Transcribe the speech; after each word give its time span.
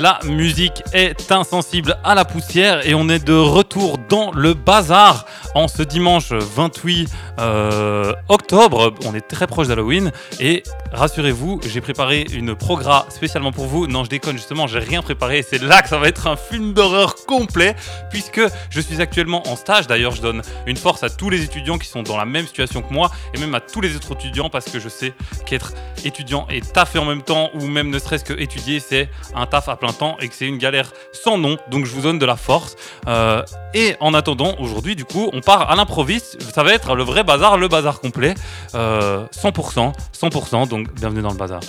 La 0.00 0.18
musique 0.24 0.82
est 0.92 1.32
insensible 1.32 1.96
à 2.04 2.14
la 2.14 2.26
poussière 2.26 2.86
et 2.86 2.94
on 2.94 3.08
est 3.08 3.24
de 3.24 3.32
retour 3.32 3.95
dans 4.08 4.32
le 4.32 4.54
bazar 4.54 5.26
en 5.54 5.68
ce 5.68 5.82
dimanche 5.82 6.32
28 6.32 7.08
euh, 7.38 8.12
octobre. 8.28 8.94
On 9.04 9.14
est 9.14 9.26
très 9.26 9.46
proche 9.46 9.68
d'Halloween 9.68 10.12
et 10.40 10.62
rassurez-vous, 10.92 11.60
j'ai 11.66 11.80
préparé 11.80 12.26
une 12.32 12.54
progra 12.54 13.06
spécialement 13.10 13.52
pour 13.52 13.66
vous. 13.66 13.86
Non, 13.86 14.04
je 14.04 14.10
déconne 14.10 14.36
justement, 14.36 14.66
j'ai 14.66 14.78
rien 14.78 15.02
préparé. 15.02 15.42
C'est 15.42 15.62
là 15.62 15.82
que 15.82 15.88
ça 15.88 15.98
va 15.98 16.08
être 16.08 16.26
un 16.26 16.36
film 16.36 16.72
d'horreur 16.72 17.14
complet 17.26 17.74
puisque 18.10 18.40
je 18.70 18.80
suis 18.80 19.00
actuellement 19.00 19.48
en 19.48 19.56
stage. 19.56 19.86
D'ailleurs, 19.86 20.12
je 20.12 20.22
donne 20.22 20.42
une 20.66 20.76
force 20.76 21.02
à 21.02 21.10
tous 21.10 21.30
les 21.30 21.42
étudiants 21.42 21.78
qui 21.78 21.88
sont 21.88 22.02
dans 22.02 22.16
la 22.16 22.24
même 22.24 22.46
situation 22.46 22.82
que 22.82 22.92
moi 22.92 23.10
et 23.34 23.38
même 23.38 23.54
à 23.54 23.60
tous 23.60 23.80
les 23.80 23.96
autres 23.96 24.12
étudiants 24.12 24.50
parce 24.50 24.66
que 24.66 24.80
je 24.80 24.88
sais 24.88 25.12
qu'être 25.44 25.72
étudiant 26.04 26.46
et 26.50 26.60
taffer 26.60 26.98
en 26.98 27.04
même 27.04 27.22
temps 27.22 27.50
ou 27.54 27.66
même 27.66 27.90
ne 27.90 27.98
serait-ce 27.98 28.24
que 28.24 28.34
étudier, 28.34 28.80
c'est 28.80 29.08
un 29.34 29.46
taf 29.46 29.68
à 29.68 29.76
plein 29.76 29.92
temps 29.92 30.16
et 30.20 30.28
que 30.28 30.34
c'est 30.34 30.46
une 30.46 30.58
galère 30.58 30.92
sans 31.12 31.38
nom. 31.38 31.56
Donc 31.70 31.86
je 31.86 31.92
vous 31.92 32.02
donne 32.02 32.18
de 32.18 32.26
la 32.26 32.36
force. 32.36 32.76
Euh, 33.08 33.42
et 33.74 33.95
en 34.00 34.14
attendant, 34.14 34.54
aujourd'hui, 34.58 34.96
du 34.96 35.04
coup, 35.04 35.30
on 35.32 35.40
part 35.40 35.70
à 35.70 35.76
l'improviste. 35.76 36.40
Ça 36.54 36.62
va 36.62 36.72
être 36.72 36.94
le 36.94 37.02
vrai 37.02 37.24
bazar, 37.24 37.58
le 37.58 37.68
bazar 37.68 38.00
complet. 38.00 38.34
Euh, 38.74 39.26
100%, 39.34 39.92
100%. 40.12 40.68
Donc 40.68 40.92
bienvenue 40.94 41.22
dans 41.22 41.30
le 41.30 41.36
bazar. 41.36 41.60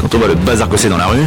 Quand 0.00 0.14
on 0.14 0.18
voit 0.18 0.28
le 0.28 0.34
bazar 0.34 0.68
c'est 0.76 0.88
dans 0.88 0.98
la 0.98 1.06
rue, 1.06 1.26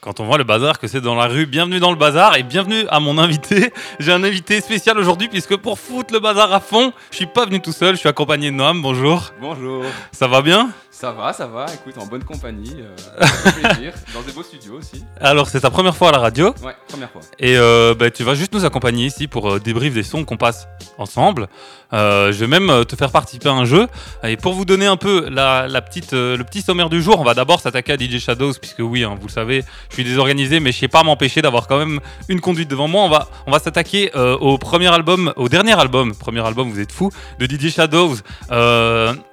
Quand 0.00 0.20
on 0.20 0.26
voit 0.26 0.38
le 0.38 0.44
bazar 0.44 0.78
que 0.78 0.86
c'est 0.86 1.00
dans 1.00 1.16
la 1.16 1.26
rue, 1.26 1.44
bienvenue 1.46 1.80
dans 1.80 1.90
le 1.90 1.96
bazar 1.96 2.36
et 2.36 2.44
bienvenue 2.44 2.86
à 2.88 3.00
mon 3.00 3.18
invité. 3.18 3.72
J'ai 3.98 4.12
un 4.12 4.22
invité 4.22 4.60
spécial 4.60 4.96
aujourd'hui 4.96 5.26
puisque 5.26 5.56
pour 5.56 5.76
foutre 5.80 6.14
le 6.14 6.20
bazar 6.20 6.52
à 6.52 6.60
fond, 6.60 6.92
je 7.10 7.16
suis 7.16 7.26
pas 7.26 7.46
venu 7.46 7.60
tout 7.60 7.72
seul, 7.72 7.96
je 7.96 8.00
suis 8.00 8.08
accompagné 8.08 8.52
de 8.52 8.54
Noam. 8.54 8.80
Bonjour. 8.80 9.32
Bonjour, 9.40 9.82
Ça 10.12 10.28
va 10.28 10.40
bien? 10.40 10.70
Ça 10.98 11.12
va, 11.12 11.32
ça 11.32 11.46
va, 11.46 11.66
écoute, 11.72 11.96
en 12.02 12.06
bonne 12.06 12.24
compagnie, 12.24 12.74
euh, 12.80 13.24
plaisir, 13.62 13.92
dans 14.12 14.22
des 14.22 14.32
beaux 14.32 14.42
studios 14.42 14.74
aussi. 14.78 15.04
Alors 15.20 15.46
c'est 15.48 15.60
ta 15.60 15.70
première 15.70 15.94
fois 15.96 16.08
à 16.08 16.12
la 16.12 16.18
radio 16.18 16.52
Ouais, 16.64 16.74
première 16.88 17.08
fois. 17.08 17.20
et 17.38 17.56
euh, 17.56 17.94
bah, 17.94 18.10
tu 18.10 18.24
vas 18.24 18.34
juste 18.34 18.52
nous 18.52 18.64
accompagner 18.64 19.06
ici 19.06 19.28
pour 19.28 19.48
euh, 19.48 19.60
débrief 19.60 19.94
des 19.94 20.02
sons 20.02 20.24
qu'on 20.24 20.36
passe 20.36 20.66
ensemble. 20.98 21.46
Je 21.92 22.32
vais 22.32 22.48
même 22.48 22.84
te 22.84 22.96
faire 22.96 23.12
participer 23.12 23.48
à 23.48 23.52
un 23.52 23.64
jeu 23.64 23.86
et 24.24 24.36
pour 24.36 24.54
vous 24.54 24.64
donner 24.64 24.86
un 24.86 24.96
peu 24.96 25.28
la, 25.30 25.68
la 25.68 25.80
petite, 25.82 26.12
le 26.12 26.42
petit 26.42 26.62
sommaire 26.62 26.90
du 26.90 27.00
jour, 27.00 27.20
on 27.20 27.24
va 27.24 27.34
d'abord 27.34 27.60
s'attaquer 27.60 27.92
à 27.92 27.96
DJ 27.96 28.18
Shadows 28.18 28.54
puisque 28.60 28.80
oui, 28.80 29.04
hein, 29.04 29.16
vous 29.18 29.28
le 29.28 29.32
savez, 29.32 29.62
je 29.88 29.94
suis 29.94 30.04
désorganisé 30.04 30.58
mais 30.58 30.72
je 30.72 30.78
sais 30.78 30.88
pas 30.88 31.04
m'empêcher 31.04 31.40
d'avoir 31.42 31.68
quand 31.68 31.78
même 31.78 32.00
une 32.28 32.40
conduite 32.40 32.68
devant 32.68 32.88
moi. 32.88 33.04
On 33.04 33.08
va, 33.08 33.28
on 33.46 33.52
va 33.52 33.60
s'attaquer 33.60 34.10
au 34.14 34.58
premier 34.58 34.88
album, 34.88 35.32
au 35.36 35.48
dernier 35.48 35.78
album, 35.78 36.14
premier 36.14 36.44
album, 36.44 36.70
vous 36.70 36.80
êtes 36.80 36.92
fous, 36.92 37.12
de 37.38 37.46
DJ 37.46 37.72
Shadows. 37.72 38.16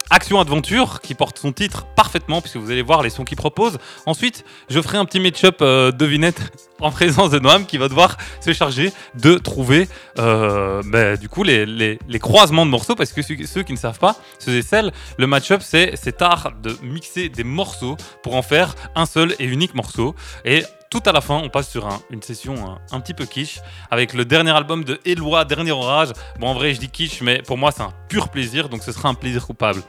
Action 0.09 0.39
Adventure 0.39 1.01
qui 1.01 1.15
porte 1.15 1.39
son 1.39 1.51
titre 1.51 1.85
parfaitement 1.95 2.41
puisque 2.41 2.57
vous 2.57 2.71
allez 2.71 2.81
voir 2.81 3.01
les 3.01 3.09
sons 3.09 3.23
qu'il 3.23 3.37
propose. 3.37 3.77
Ensuite, 4.05 4.45
je 4.69 4.81
ferai 4.81 4.97
un 4.97 5.05
petit 5.05 5.19
match-up 5.19 5.57
euh, 5.61 5.91
devinette 5.91 6.41
en 6.79 6.91
présence 6.91 7.29
de 7.31 7.39
Noam 7.39 7.65
qui 7.65 7.77
va 7.77 7.87
devoir 7.87 8.17
se 8.41 8.53
charger 8.53 8.91
de 9.15 9.35
trouver 9.35 9.87
euh, 10.19 10.81
ben, 10.85 11.17
du 11.17 11.29
coup 11.29 11.43
les, 11.43 11.97
croisements 12.19 12.65
de 12.65 12.71
morceaux 12.71 12.95
parce 12.95 13.13
que 13.13 13.21
ceux, 13.21 13.35
ceux 13.45 13.63
qui 13.63 13.73
ne 13.73 13.77
savent 13.77 13.99
pas, 13.99 14.15
ceux 14.39 14.55
et 14.55 14.61
celles, 14.61 14.91
le 15.17 15.27
match-up 15.27 15.61
c'est 15.63 15.95
cet 15.95 16.21
art 16.21 16.51
de 16.61 16.77
mixer 16.83 17.29
des 17.29 17.43
morceaux 17.43 17.97
pour 18.23 18.35
en 18.35 18.41
faire 18.41 18.75
un 18.95 19.05
seul 19.05 19.35
et 19.39 19.45
unique 19.45 19.73
morceau. 19.73 20.15
Et 20.43 20.63
tout 21.01 21.09
à 21.09 21.11
la 21.11 21.21
fin, 21.21 21.35
on 21.43 21.49
passe 21.49 21.69
sur 21.69 21.85
un- 21.87 21.99
une 22.09 22.21
session 22.21 22.55
un, 22.69 22.95
un 22.95 22.99
petit 23.01 23.13
peu 23.13 23.25
quiche 23.25 23.59
avec 23.91 24.13
le 24.13 24.23
dernier 24.23 24.51
album 24.51 24.83
de 24.85 24.99
Eloi, 25.05 25.43
Dernier 25.45 25.71
Orage. 25.71 26.09
Bon, 26.39 26.47
en 26.47 26.53
vrai, 26.53 26.73
je 26.73 26.79
dis 26.79 26.89
quiche, 26.89 27.21
mais 27.21 27.41
pour 27.41 27.57
moi, 27.57 27.71
c'est 27.71 27.81
un 27.81 27.91
pur 28.07 28.29
plaisir, 28.29 28.69
donc 28.69 28.81
ce 28.83 28.91
sera 28.93 29.09
un 29.09 29.13
plaisir 29.13 29.45
coupable. 29.45 29.81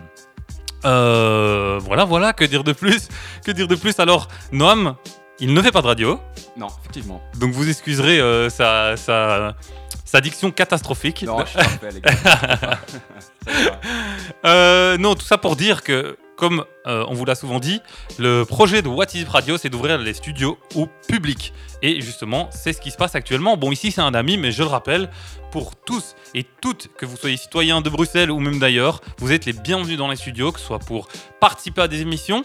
Euh, 0.85 1.79
voilà, 1.85 2.05
voilà, 2.05 2.33
que 2.33 2.45
dire 2.45 2.65
de 2.65 2.73
plus? 2.73 3.09
Que 3.45 3.53
dire 3.53 3.69
de 3.69 3.77
plus? 3.77 3.99
Alors, 4.01 4.29
Noam, 4.53 4.97
il 5.39 5.53
ne 5.55 5.63
fait 5.63 5.71
pas 5.73 5.83
de 5.83 5.87
radio, 5.87 6.21
Non, 6.57 6.69
effectivement. 6.81 7.21
donc 7.39 7.53
vous 7.53 7.69
excuserez 7.69 8.19
euh, 8.21 8.49
sa, 8.51 8.97
sa, 8.97 9.55
sa 10.05 10.21
diction 10.21 10.51
catastrophique. 10.51 11.23
Non, 11.23 11.39
je 11.41 11.47
suis 11.51 11.57
parfait, 11.59 11.91
les 11.93 12.01
gars. 12.01 12.13
Ça 12.17 12.37
va. 12.61 12.79
Euh, 14.45 14.99
non, 14.99 15.15
tout 15.15 15.25
ça 15.27 15.39
pour 15.39 15.55
dire 15.57 15.83
que, 15.83 16.17
comme 16.37 16.65
euh, 16.87 17.05
on 17.09 17.15
vous 17.15 17.25
l'a 17.25 17.35
souvent 17.35 17.59
dit, 17.59 17.81
le 18.19 18.45
projet 18.45 18.83
de 18.83 18.89
What 18.89 19.07
is 19.15 19.25
Radio, 19.25 19.59
c'est 19.59 19.71
d'ouvrir 19.71 19.99
les 19.99 20.15
studios 20.15 20.59
au 20.75 20.87
public. 21.09 21.53
Et 21.83 22.01
justement, 22.01 22.49
c'est 22.53 22.73
ce 22.73 22.81
qui 22.81 22.91
se 22.91 22.97
passe 22.97 23.15
actuellement. 23.15 23.57
Bon, 23.57 23.73
ici, 23.73 23.91
c'est 23.91 24.01
un 24.01 24.15
ami, 24.15 24.37
mais 24.37 24.53
je 24.53 24.63
le 24.63 24.69
rappelle, 24.69 25.11
pour 25.51 25.75
tous 25.77 26.15
et 26.35 26.45
toutes, 26.61 26.91
que 26.97 27.07
vous 27.07 27.17
soyez 27.17 27.37
citoyens 27.37 27.81
de 27.81 27.89
Bruxelles 27.89 28.31
ou 28.31 28.39
même 28.41 28.59
d'ailleurs, 28.59 29.01
vous 29.19 29.33
êtes 29.33 29.47
les 29.47 29.53
bienvenus 29.53 29.97
dans 29.97 30.09
les 30.09 30.17
studios, 30.17 30.53
que 30.53 30.61
ce 30.61 30.67
soit 30.67 30.79
pour 30.79 31.09
participer 31.41 31.83
à 31.83 31.89
des 31.89 32.03
émissions, 32.03 32.43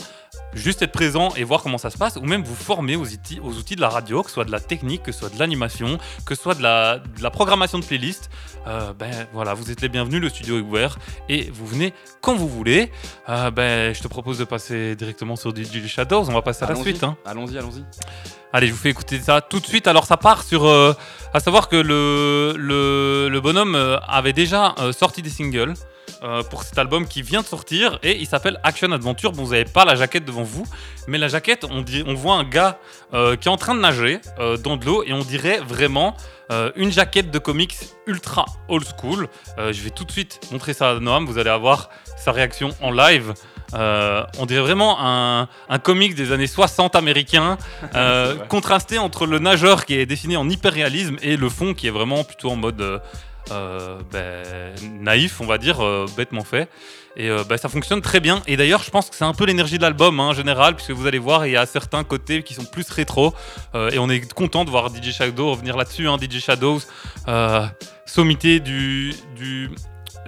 juste 0.53 0.81
être 0.81 0.91
présent 0.91 1.29
et 1.35 1.43
voir 1.43 1.61
comment 1.63 1.77
ça 1.77 1.89
se 1.89 1.97
passe, 1.97 2.15
ou 2.17 2.21
même 2.25 2.43
vous 2.43 2.55
former 2.55 2.95
aux 2.95 3.05
outils, 3.05 3.39
aux 3.43 3.53
outils 3.53 3.75
de 3.75 3.81
la 3.81 3.89
radio, 3.89 4.21
que 4.23 4.29
ce 4.29 4.35
soit 4.35 4.45
de 4.45 4.51
la 4.51 4.59
technique, 4.59 5.03
que 5.03 5.11
ce 5.11 5.19
soit 5.21 5.29
de 5.33 5.39
l'animation, 5.39 5.97
que 6.25 6.35
ce 6.35 6.41
soit 6.41 6.55
de 6.55 6.61
la, 6.63 6.99
de 6.99 7.21
la 7.23 7.31
programmation 7.31 7.79
de 7.79 7.85
playlist. 7.85 8.29
Euh, 8.67 8.93
ben 8.93 9.11
voilà, 9.33 9.53
vous 9.53 9.71
êtes 9.71 9.81
les 9.81 9.89
bienvenus, 9.89 10.21
le 10.21 10.29
studio 10.29 10.57
est 10.57 10.61
ouvert 10.61 10.97
et 11.29 11.49
vous 11.51 11.65
venez 11.65 11.93
quand 12.21 12.35
vous 12.35 12.47
voulez. 12.47 12.91
Euh, 13.29 13.49
ben, 13.51 13.93
je 13.93 14.01
te 14.01 14.07
propose 14.07 14.37
de 14.37 14.43
passer 14.45 14.95
directement 14.95 15.35
sur 15.35 15.55
DJ 15.55 15.85
Shadows, 15.87 16.29
on 16.29 16.33
va 16.33 16.41
passer 16.41 16.63
à 16.63 16.67
la 16.67 16.75
suite. 16.83 17.03
hein. 17.03 17.17
Allons-y, 17.25 17.57
allons-y. 17.57 17.83
Allez, 18.53 18.67
je 18.67 18.73
vous 18.73 18.79
fais 18.79 18.89
écouter 18.89 19.17
ça 19.19 19.39
tout 19.41 19.59
de 19.61 19.65
suite. 19.65 19.87
Alors, 19.87 20.05
ça 20.05 20.17
part 20.17 20.43
sur. 20.43 20.65
euh, 20.65 20.93
à 21.33 21.39
savoir 21.39 21.69
que 21.69 21.77
le, 21.77 22.53
le, 22.57 23.29
le 23.29 23.41
bonhomme 23.41 23.75
avait 24.07 24.33
déjà 24.33 24.75
sorti 24.91 25.21
des 25.21 25.29
singles 25.29 25.73
euh, 26.23 26.43
pour 26.43 26.63
cet 26.63 26.77
album 26.77 27.07
qui 27.07 27.21
vient 27.21 27.41
de 27.41 27.45
sortir 27.45 27.99
et 28.03 28.19
il 28.19 28.27
s'appelle 28.27 28.59
Action 28.63 28.91
Adventure. 28.91 29.31
Bon, 29.31 29.43
vous 29.43 29.51
n'avez 29.51 29.65
pas 29.65 29.85
la 29.85 29.95
jaquette 29.95 30.25
devant 30.25 30.43
vous, 30.43 30.65
mais 31.07 31.17
la 31.17 31.27
jaquette, 31.27 31.65
on, 31.69 31.81
dit, 31.81 32.03
on 32.05 32.13
voit 32.13 32.35
un 32.35 32.43
gars 32.43 32.79
euh, 33.13 33.35
qui 33.35 33.47
est 33.47 33.51
en 33.51 33.57
train 33.57 33.75
de 33.75 33.79
nager 33.79 34.19
euh, 34.39 34.57
dans 34.57 34.77
de 34.77 34.85
l'eau 34.85 35.03
et 35.03 35.13
on 35.13 35.19
dirait 35.19 35.59
vraiment 35.59 36.15
une 36.75 36.91
jaquette 36.91 37.31
de 37.31 37.39
comics 37.39 37.77
ultra 38.07 38.43
old 38.67 38.85
school. 38.85 39.29
Je 39.57 39.81
vais 39.81 39.89
tout 39.89 40.03
de 40.03 40.11
suite 40.11 40.37
montrer 40.51 40.73
ça 40.73 40.89
à 40.89 40.99
Noam, 40.99 41.25
vous 41.25 41.37
allez 41.37 41.49
avoir 41.49 41.89
sa 42.17 42.33
réaction 42.33 42.71
en 42.81 42.91
live. 42.91 43.33
Euh, 43.73 44.23
on 44.37 44.45
dirait 44.45 44.61
vraiment 44.61 44.97
un, 44.99 45.47
un 45.69 45.79
comic 45.79 46.15
des 46.15 46.31
années 46.31 46.47
60 46.47 46.95
américain, 46.95 47.57
euh, 47.95 48.35
contrasté 48.49 48.97
entre 48.97 49.25
le 49.25 49.39
nageur 49.39 49.85
qui 49.85 49.95
est 49.95 50.05
dessiné 50.05 50.35
en 50.37 50.49
hyper-réalisme 50.49 51.17
et 51.21 51.37
le 51.37 51.49
fond 51.49 51.73
qui 51.73 51.87
est 51.87 51.91
vraiment 51.91 52.23
plutôt 52.23 52.51
en 52.51 52.55
mode 52.55 52.81
euh, 52.81 52.99
ben, 53.49 54.73
naïf, 55.01 55.41
on 55.41 55.45
va 55.45 55.57
dire, 55.57 55.81
euh, 55.83 56.05
bêtement 56.15 56.43
fait. 56.43 56.69
Et 57.17 57.29
euh, 57.29 57.43
ben, 57.43 57.57
ça 57.57 57.67
fonctionne 57.67 58.01
très 58.01 58.19
bien. 58.21 58.41
Et 58.47 58.55
d'ailleurs, 58.55 58.83
je 58.83 58.89
pense 58.91 59.09
que 59.09 59.15
c'est 59.15 59.25
un 59.25 59.33
peu 59.33 59.45
l'énergie 59.45 59.77
de 59.77 59.81
l'album 59.83 60.19
hein, 60.19 60.29
en 60.29 60.33
général, 60.33 60.75
puisque 60.75 60.91
vous 60.91 61.07
allez 61.07 61.19
voir, 61.19 61.45
il 61.45 61.51
y 61.53 61.57
a 61.57 61.65
certains 61.65 62.03
côtés 62.03 62.43
qui 62.43 62.53
sont 62.53 62.63
plus 62.65 62.89
rétro. 62.89 63.33
euh, 63.75 63.89
et 63.91 63.99
on 63.99 64.09
est 64.09 64.31
content 64.33 64.63
de 64.65 64.69
voir 64.69 64.89
DJ 64.89 65.11
Shadow 65.11 65.51
revenir 65.51 65.75
là-dessus. 65.75 66.07
hein, 66.07 66.17
DJ 66.19 66.39
Shadows, 66.39 66.79
euh, 67.27 67.65
sommité 68.05 68.59
du- 68.59 69.13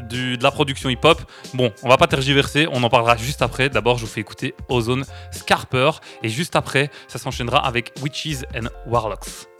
de 0.10 0.42
la 0.44 0.50
production 0.52 0.90
hip-hop. 0.90 1.22
Bon, 1.54 1.72
on 1.84 1.88
va 1.90 1.98
pas 1.98 2.08
tergiverser, 2.08 2.68
on 2.72 2.82
en 2.84 2.90
parlera 2.90 3.16
juste 3.16 3.42
après. 3.44 3.70
D'abord, 3.70 3.98
je 4.00 4.06
vous 4.06 4.12
fais 4.12 4.22
écouter 4.22 4.56
Ozone 4.68 5.06
Scarper. 5.32 5.92
Et 6.24 6.30
juste 6.30 6.56
après, 6.56 6.90
ça 7.08 7.20
s'enchaînera 7.20 7.66
avec 7.66 7.94
Witches 8.02 8.44
and 8.56 8.68
Warlocks. 8.88 9.53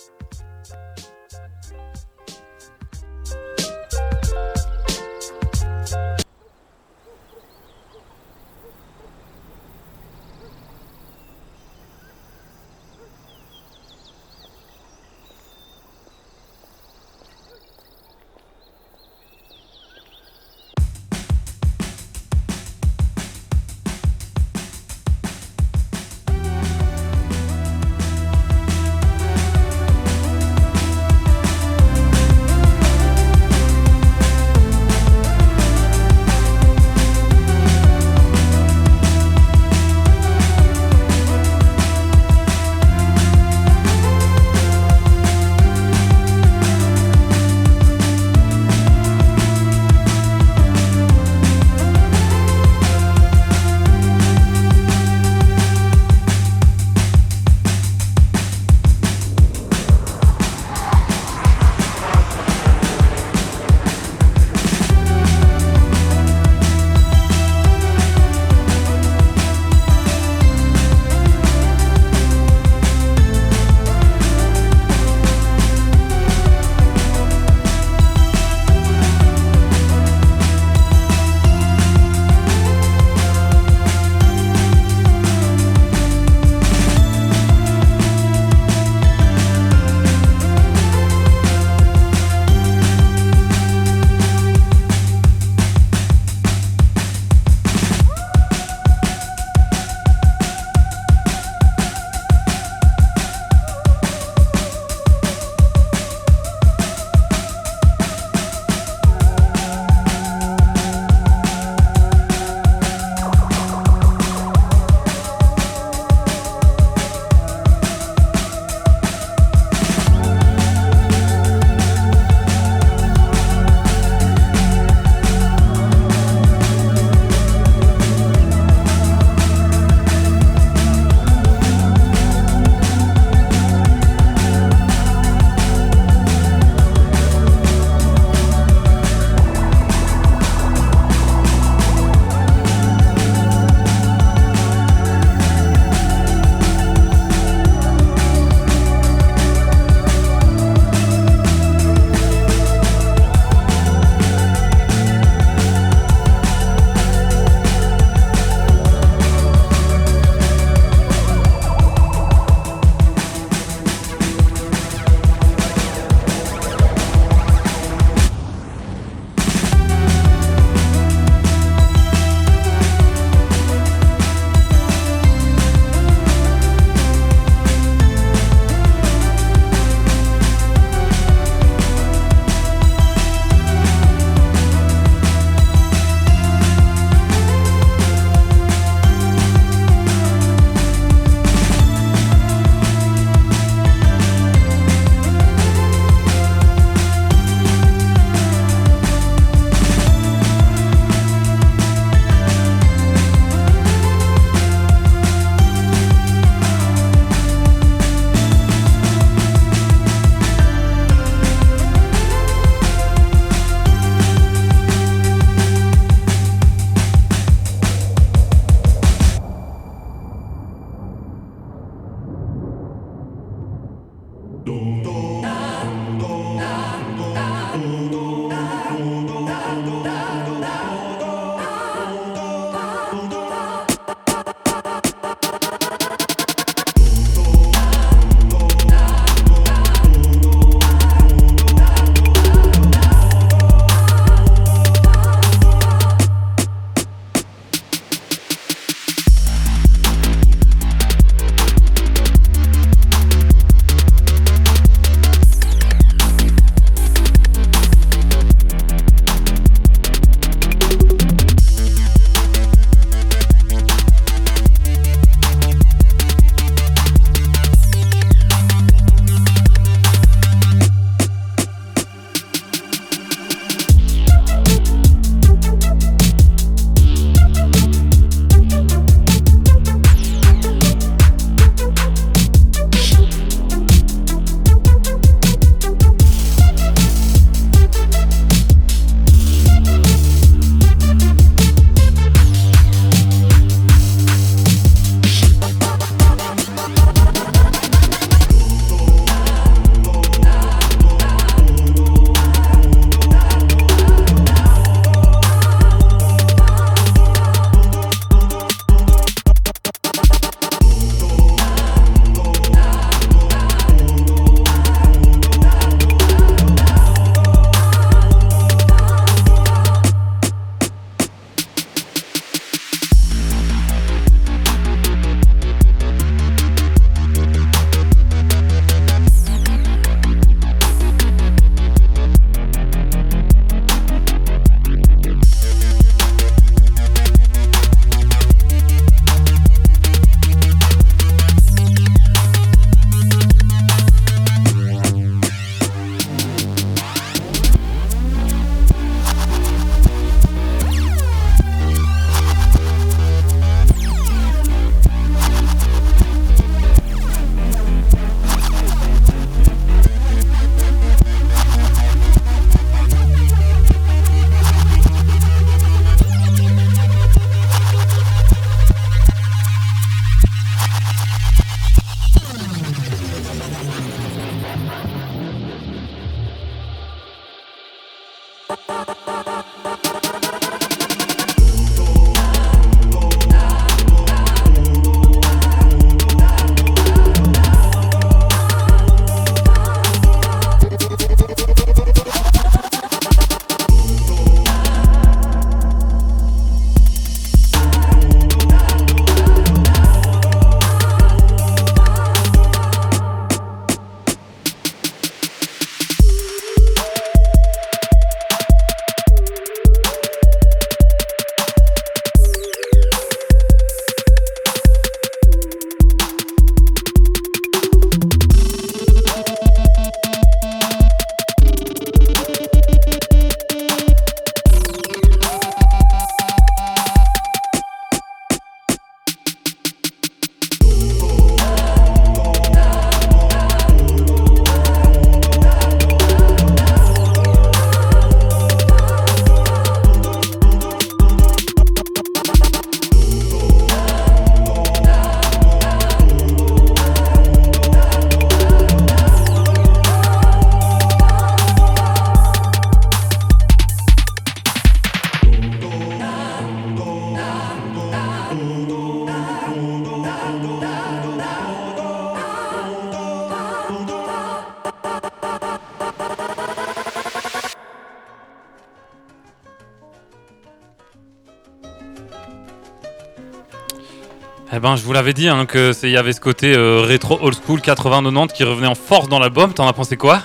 Ben, 474.84 474.98
je 474.98 475.04
vous 475.04 475.14
l'avais 475.14 475.32
dit 475.32 475.48
hein, 475.48 475.66
que 475.66 475.94
il 476.04 476.10
y 476.10 476.18
avait 476.18 476.34
ce 476.34 476.42
côté 476.42 476.76
euh, 476.76 477.00
rétro 477.02 477.40
old 477.42 477.56
school 477.56 477.80
80-90 477.80 478.52
qui 478.52 478.66
revenait 478.66 478.88
en 478.88 478.96
force 478.96 479.30
dans 479.30 479.40
l'album. 479.40 479.74
T'en 479.74 479.88
as 479.88 479.94
pensé 479.94 480.18
quoi? 480.18 480.42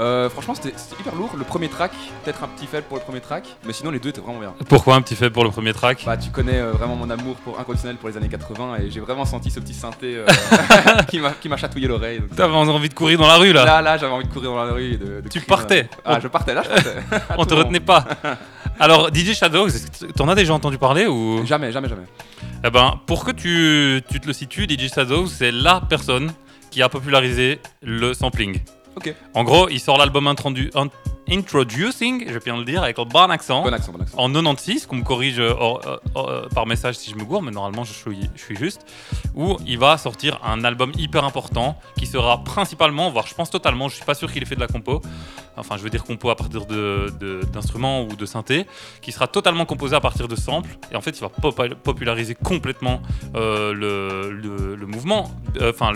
Euh, 0.00 0.30
franchement, 0.30 0.54
c'était 0.54 0.74
hyper 0.98 1.14
lourd. 1.14 1.34
Le 1.36 1.44
premier 1.44 1.68
track, 1.68 1.92
peut-être 2.24 2.42
un 2.42 2.48
petit 2.48 2.66
faible 2.66 2.84
pour 2.88 2.96
le 2.96 3.02
premier 3.02 3.20
track, 3.20 3.44
mais 3.66 3.74
sinon 3.74 3.90
les 3.90 3.98
deux 3.98 4.08
étaient 4.08 4.22
vraiment 4.22 4.40
bien. 4.40 4.54
Pourquoi 4.70 4.94
un 4.94 5.02
petit 5.02 5.14
fait 5.14 5.28
pour 5.28 5.44
le 5.44 5.50
premier 5.50 5.74
track? 5.74 6.02
Bah, 6.06 6.16
tu 6.16 6.30
connais 6.30 6.60
euh, 6.60 6.72
vraiment 6.72 6.96
mon 6.96 7.10
amour 7.10 7.36
pour 7.36 7.60
inconditionnel 7.60 7.96
pour 7.96 8.08
les 8.08 8.16
années 8.16 8.30
80 8.30 8.76
et 8.80 8.90
j'ai 8.90 9.00
vraiment 9.00 9.26
senti 9.26 9.50
ce 9.50 9.60
petit 9.60 9.74
synthé 9.74 10.16
euh, 10.16 10.26
qui 11.42 11.48
m'a 11.50 11.56
chatouillé 11.58 11.86
l'oreille. 11.86 12.22
T'avais 12.34 12.54
envie 12.54 12.88
de 12.88 12.94
courir 12.94 13.18
dans 13.18 13.28
la 13.28 13.36
rue 13.36 13.52
là 13.52 13.66
Là, 13.66 13.82
là, 13.82 13.98
j'avais 13.98 14.12
envie 14.14 14.26
de 14.26 14.32
courir 14.32 14.50
dans 14.50 14.64
la 14.64 14.72
rue 14.72 14.94
et 14.94 14.96
de. 14.96 15.20
de 15.20 15.28
Tu 15.28 15.40
crier 15.40 15.46
partais. 15.46 15.88
Ah, 16.06 16.18
je 16.20 16.28
partais 16.28 16.54
là, 16.54 16.62
je 16.64 16.70
partais. 16.70 16.96
On 17.36 17.44
te 17.44 17.50
moment. 17.50 17.64
retenait 17.66 17.80
pas. 17.80 18.06
Alors, 18.80 19.10
DJ 19.14 19.34
Shadows, 19.34 19.68
t'en 20.16 20.28
as 20.28 20.34
déjà 20.34 20.52
entendu 20.54 20.78
parler 20.78 21.06
ou? 21.06 21.44
Jamais, 21.46 21.70
jamais, 21.72 21.88
jamais. 21.88 22.02
Eh 22.64 22.70
ben, 22.70 23.00
pour 23.06 23.24
que 23.24 23.30
tu, 23.30 24.02
tu 24.10 24.20
te 24.20 24.26
le 24.26 24.32
situes, 24.32 24.66
DJ 24.68 24.92
Shadows, 24.92 25.26
c'est 25.26 25.52
la 25.52 25.80
personne 25.80 26.32
qui 26.70 26.82
a 26.82 26.88
popularisé 26.88 27.60
le 27.82 28.14
sampling. 28.14 28.58
Ok. 28.96 29.14
En 29.34 29.44
gros, 29.44 29.68
il 29.68 29.78
sort 29.80 29.96
l'album 29.98 30.26
introdu- 30.26 30.70
in- 30.74 30.88
Introducing, 31.30 32.24
je 32.28 32.32
vais 32.34 32.40
bien 32.40 32.56
le 32.56 32.64
dire, 32.64 32.82
avec 32.82 32.98
un 32.98 33.04
bon 33.04 33.30
accent. 33.30 33.62
Bon 33.62 33.72
accent, 33.72 33.92
bon 33.92 34.00
accent. 34.02 34.18
en 34.18 34.28
96, 34.30 34.86
qu'on 34.86 34.96
me 34.96 35.02
corrige 35.04 35.38
euh, 35.40 35.54
euh, 35.54 35.96
euh, 36.16 36.48
par 36.54 36.66
message 36.66 36.96
si 36.96 37.10
je 37.10 37.16
me 37.16 37.24
gourre, 37.24 37.42
mais 37.42 37.50
normalement 37.50 37.84
je 37.84 37.92
suis, 37.94 38.28
je 38.34 38.42
suis 38.42 38.56
juste, 38.56 38.82
où 39.34 39.56
il 39.66 39.78
va 39.78 39.96
sortir 39.96 40.38
un 40.44 40.64
album 40.64 40.92
hyper 40.98 41.24
important 41.24 41.78
qui 41.98 42.06
sera 42.06 42.44
principalement, 42.44 43.10
voire 43.10 43.26
je 43.26 43.34
pense 43.34 43.48
totalement, 43.50 43.88
je 43.88 43.96
suis 43.96 44.04
pas 44.04 44.14
sûr 44.14 44.30
qu'il 44.30 44.42
ait 44.42 44.46
fait 44.46 44.54
de 44.54 44.60
la 44.60 44.66
compo, 44.66 45.00
enfin 45.56 45.76
je 45.78 45.82
veux 45.82 45.90
dire 45.90 46.04
compo 46.04 46.28
à 46.28 46.36
partir 46.36 46.66
de- 46.66 47.10
de- 47.18 47.40
d'instruments 47.52 48.02
ou 48.02 48.14
de 48.16 48.26
synthé, 48.26 48.66
qui 49.00 49.10
sera 49.10 49.26
totalement 49.26 49.64
composé 49.64 49.96
à 49.96 50.00
partir 50.00 50.28
de 50.28 50.36
samples, 50.36 50.76
et 50.92 50.96
en 50.96 51.00
fait 51.00 51.16
il 51.18 51.20
va 51.22 51.30
populariser 51.30 52.34
complètement 52.34 53.00
euh, 53.34 53.72
le, 53.72 54.30
le- 54.30 54.74
le 54.76 54.86
mouvement, 54.86 55.30
euh, 55.60 55.72
enfin 55.74 55.92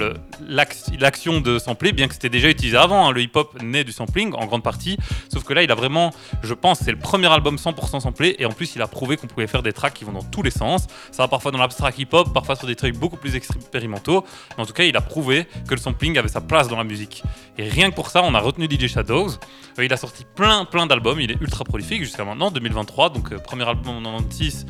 l'ax- 0.49 0.91
l'action 0.99 1.41
de 1.43 1.59
sampler, 1.59 1.93
bien 1.93 2.09
que 2.09 2.15
c'était 2.15 2.31
déjà 2.31 2.49
utilisé 2.49 2.77
avant, 2.79 3.09
hein, 3.09 3.13
le 3.13 3.21
hip-hop 3.21 3.61
naît 3.63 3.85
du 3.85 3.93
sampling 3.93 4.33
en 4.35 4.47
grande 4.47 4.63
partie, 4.63 4.97
sauf 5.33 5.45
que 5.45 5.53
là 5.53 5.63
il 5.63 5.71
a 5.71 5.75
vraiment 5.75 6.13
je 6.43 6.55
pense 6.55 6.81
c'est 6.81 6.91
le 6.91 6.99
premier 6.99 7.27
album 7.27 7.57
100% 7.57 8.01
samplé 8.01 8.37
et 8.39 8.47
en 8.47 8.53
plus 8.53 8.75
il 8.77 8.83
a 8.83 8.87
prouvé 8.87 9.17
qu'on 9.17 9.27
pouvait 9.27 9.47
faire 9.47 9.63
des 9.63 9.73
tracks 9.73 9.95
qui 9.95 10.05
vont 10.05 10.13
dans 10.13 10.23
tous 10.23 10.43
les 10.43 10.51
sens. 10.51 10.87
Ça 11.11 11.23
va 11.23 11.29
parfois 11.29 11.51
dans 11.51 11.59
l'abstract 11.59 11.99
hip-hop, 11.99 12.33
parfois 12.33 12.57
sur 12.57 12.67
des 12.67 12.77
trucs 12.77 12.97
beaucoup 12.97 13.17
plus 13.17 13.35
expérimentaux. 13.35 14.25
Mais 14.57 14.63
en 14.63 14.67
tout 14.67 14.73
cas, 14.73 14.85
il 14.85 14.97
a 14.97 15.01
prouvé 15.01 15.47
que 15.69 15.75
le 15.75 15.81
sampling 15.81 16.19
avait 16.19 16.29
sa 16.29 16.41
place 16.41 16.69
dans 16.69 16.77
la 16.77 16.85
musique. 16.85 17.23
Et 17.57 17.69
rien 17.69 17.91
que 17.91 17.95
pour 17.95 18.11
ça, 18.11 18.23
on 18.25 18.35
a 18.35 18.41
retenu 18.41 18.67
DJ 18.67 18.89
Shadows. 18.89 19.31
Euh, 19.79 19.85
il 19.85 19.93
a 19.93 19.97
sorti 19.97 20.25
plein 20.35 20.65
plein 20.65 20.87
d'albums, 20.87 21.21
il 21.21 21.31
est 21.31 21.41
ultra 21.41 21.65
prolifique 21.65 22.03
jusqu'à 22.03 22.25
maintenant, 22.25 22.51
2023. 22.51 23.11
Donc 23.11 23.33
euh, 23.33 23.39
premier 23.39 23.69
album 23.69 24.07
en 24.07 24.19
96. 24.19 24.67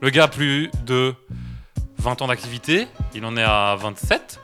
Le 0.00 0.10
gars 0.10 0.24
a 0.24 0.28
plus 0.28 0.70
de 0.84 1.14
20 1.98 2.22
ans 2.22 2.26
d'activité, 2.26 2.88
il 3.14 3.24
en 3.24 3.36
est 3.36 3.44
à 3.44 3.76
27. 3.76 4.40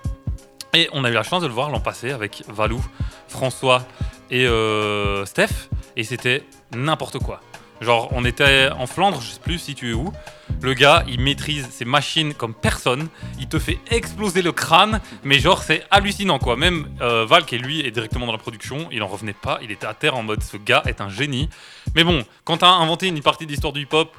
Et 0.75 0.88
on 0.93 1.03
a 1.05 1.11
eu 1.11 1.15
la 1.15 1.23
chance 1.23 1.43
de 1.43 1.49
le 1.49 1.53
voir 1.53 1.71
l'an 1.71 1.81
passé 1.81 2.11
avec 2.11 2.45
Valou, 2.49 2.81
François 3.27 3.87
et 4.30 4.47
euh, 4.47 5.25
Steph. 5.26 5.68
Et 5.97 6.04
c'était 6.04 6.44
n'importe 6.73 7.18
quoi. 7.18 7.40
Genre, 7.80 8.08
on 8.11 8.25
était 8.25 8.70
en 8.76 8.87
Flandre, 8.87 9.20
je 9.20 9.30
sais 9.30 9.40
plus 9.40 9.58
si 9.58 9.75
tu 9.75 9.90
es 9.90 9.92
où. 9.92 10.12
Le 10.61 10.75
gars, 10.75 11.04
il 11.06 11.20
maîtrise 11.20 11.68
ses 11.70 11.85
machines 11.85 12.35
comme 12.35 12.52
personne. 12.52 13.08
Il 13.38 13.47
te 13.47 13.58
fait 13.58 13.78
exploser 13.90 14.42
le 14.42 14.50
crâne. 14.50 15.00
Mais 15.23 15.38
genre, 15.38 15.62
c'est 15.62 15.85
hallucinant 15.90 16.40
quoi. 16.40 16.56
Même 16.56 16.88
euh, 17.00 17.25
Val, 17.25 17.44
qui 17.44 17.58
lui 17.58 17.80
est 17.87 17.90
directement 17.92 18.26
dans 18.26 18.32
la 18.32 18.38
production, 18.38 18.88
il 18.90 19.02
en 19.02 19.06
revenait 19.06 19.32
pas. 19.32 19.61
Il 19.62 19.70
était 19.70 19.87
à 19.87 19.94
terre 19.94 20.16
en 20.16 20.25
mode 20.25 20.42
ce 20.42 20.56
gars 20.56 20.82
est 20.87 21.00
un 21.00 21.08
génie. 21.08 21.49
Mais 21.94 22.02
bon, 22.02 22.25
quand 22.44 22.58
t'as 22.58 22.70
inventé 22.70 23.06
une 23.06 23.23
partie 23.23 23.47
d'histoire 23.47 23.73
du 23.73 23.82
hip-hop 23.82 24.16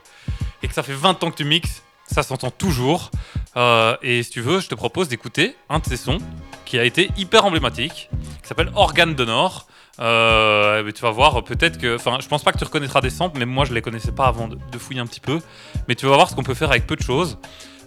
et 0.63 0.67
que 0.67 0.73
ça 0.73 0.83
fait 0.83 0.93
20 0.93 1.21
ans 1.23 1.31
que 1.31 1.35
tu 1.35 1.45
mixes, 1.45 1.83
ça 2.05 2.23
s'entend 2.23 2.51
toujours. 2.51 3.11
Euh, 3.57 3.97
et 4.01 4.23
si 4.23 4.31
tu 4.31 4.41
veux, 4.41 4.61
je 4.61 4.67
te 4.67 4.75
propose 4.75 5.09
d'écouter 5.09 5.55
un 5.69 5.79
de 5.79 5.85
ses 5.85 5.97
sons 5.97 6.19
qui 6.65 6.79
a 6.79 6.85
été 6.85 7.11
hyper 7.17 7.45
emblématique, 7.45 8.09
qui 8.41 8.47
s'appelle 8.47 8.71
Organe 8.75 9.15
de 9.15 9.25
Nord. 9.25 9.67
Euh, 9.99 10.83
mais 10.83 10.93
tu 10.93 11.01
vas 11.01 11.11
voir, 11.11 11.43
peut-être 11.43 11.77
que. 11.77 11.95
Enfin, 11.95 12.17
je 12.21 12.27
pense 12.27 12.43
pas 12.43 12.51
que 12.51 12.57
tu 12.57 12.63
reconnaîtras 12.63 13.01
des 13.01 13.09
samples, 13.09 13.37
mais 13.39 13.45
moi 13.45 13.65
je 13.65 13.73
les 13.73 13.81
connaissais 13.81 14.11
pas 14.11 14.27
avant 14.27 14.47
de, 14.47 14.77
fouiller 14.77 15.01
un 15.01 15.07
petit 15.07 15.19
peu. 15.19 15.39
Mais 15.87 15.95
tu 15.95 16.05
vas 16.05 16.15
voir 16.15 16.29
ce 16.29 16.35
qu'on 16.35 16.43
peut 16.43 16.53
faire 16.53 16.71
avec 16.71 16.87
peu 16.87 16.95
de 16.95 17.01
choses. 17.01 17.37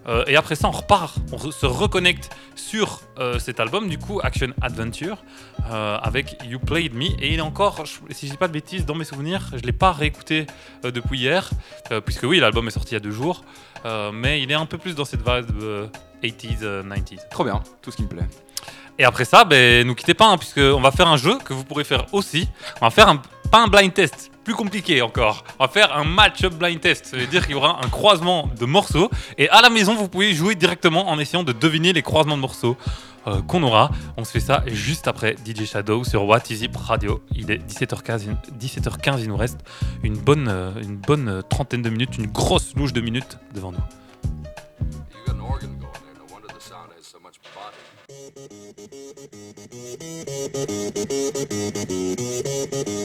Euh, 0.09 0.25
et 0.27 0.35
après 0.35 0.57
ça, 0.57 0.67
on 0.67 0.73
repart, 0.73 1.17
on 1.31 1.39
se 1.39 1.65
reconnecte 1.65 2.31
sur 2.57 3.03
euh, 3.21 3.39
cet 3.39 3.61
album, 3.61 3.89
du 3.89 3.99
coup, 3.99 4.21
Action 4.21 4.49
Adventure, 4.61 5.19
avec 5.71 6.37
You 6.45 6.59
Played 6.59 6.95
Me. 6.95 7.07
Et 7.23 7.33
il 7.33 7.39
est 7.39 7.41
encore, 7.41 7.85
si 8.11 8.27
je 8.27 8.33
dis 8.33 8.37
pas 8.37 8.49
de 8.49 8.53
bêtises, 8.53 8.85
dans 8.85 8.97
mes 8.97 9.05
souvenirs, 9.05 9.51
je 9.55 9.63
l'ai 9.63 9.73
pas 9.73 9.93
réécouté 9.93 10.47
depuis 10.83 11.21
hier, 11.21 11.51
puisque 12.05 12.25
oui, 12.25 12.41
l'album 12.41 12.67
est 12.67 12.73
sorti 12.73 12.91
il 12.91 12.95
y 12.95 12.97
a 12.97 13.01
deux 13.01 13.13
jours. 13.13 13.45
Mais 14.13 14.43
il 14.43 14.51
est 14.51 14.55
un 14.55 14.67
peu 14.67 14.79
plus 14.79 14.95
dans 14.95 15.05
cette 15.05 15.21
vibe 15.21 15.63
euh, 15.63 15.87
80s, 16.23 16.59
euh, 16.63 16.83
90s. 16.83 17.29
Trop 17.31 17.45
bien, 17.45 17.63
tout 17.81 17.91
ce 17.91 17.97
qui 17.97 18.03
me 18.03 18.09
plaît. 18.09 18.27
Et 19.03 19.05
après 19.05 19.25
ça, 19.25 19.43
ben, 19.43 19.85
nous 19.85 19.97
quittez 19.97 20.15
pas, 20.15 20.29
hein, 20.29 20.39
puisqu'on 20.39 20.81
va 20.81 20.93
faire 20.93 21.09
un 21.09 21.17
jeu 21.17 21.37
que 21.45 21.53
vous 21.53 21.65
pourrez 21.65 21.83
faire 21.83 22.07
aussi. 22.13 22.49
On 22.81 22.87
va 22.87 22.91
faire 22.91 23.09
un, 23.09 23.21
pas 23.51 23.61
un 23.61 23.67
blind 23.67 23.93
test, 23.93 24.31
plus 24.45 24.55
compliqué 24.55 25.03
encore. 25.03 25.43
On 25.59 25.65
va 25.65 25.69
faire 25.69 25.93
un 25.97 26.05
match-up 26.05 26.55
blind 26.55 26.81
test. 26.81 27.07
Ça 27.07 27.17
veut 27.17 27.27
dire 27.27 27.43
qu'il 27.43 27.51
y 27.51 27.55
aura 27.57 27.81
un 27.85 27.89
croisement 27.89 28.49
de 28.57 28.65
morceaux. 28.65 29.11
Et 29.39 29.49
à 29.49 29.61
la 29.61 29.71
maison, 29.71 29.97
vous 29.97 30.07
pouvez 30.07 30.33
jouer 30.35 30.55
directement 30.55 31.09
en 31.11 31.19
essayant 31.19 31.43
de 31.43 31.51
deviner 31.51 31.93
les 31.93 32.03
croisements 32.03 32.37
de 32.37 32.43
morceaux 32.43 32.77
euh, 33.27 33.43
qu'on 33.43 33.65
aura. 33.65 33.91
On 34.17 34.23
se 34.23 34.31
fait 34.31 34.39
ça 34.39 34.63
juste 34.69 35.09
après 35.09 35.35
DJ 35.45 35.65
Shadow 35.65 36.05
sur 36.05 36.25
What 36.25 36.43
Is 36.51 36.69
Radio. 36.77 37.25
Il 37.35 37.51
est 37.51 37.59
17h15, 37.59 38.23
il- 38.29 38.69
17h15 38.69 39.17
il 39.19 39.27
nous 39.31 39.37
reste 39.37 39.59
une 40.05 40.17
bonne, 40.17 40.47
euh, 40.49 40.71
une 40.81 40.97
bonne 40.97 41.29
euh, 41.29 41.43
trentaine 41.43 41.83
de 41.83 41.91
minutes, 41.91 42.19
une 42.19 42.29
grosse 42.29 42.73
louche 42.77 42.93
de 42.93 43.01
minutes 43.01 43.39
devant 43.53 43.73
nous. 43.73 43.83
Thank 49.95 50.33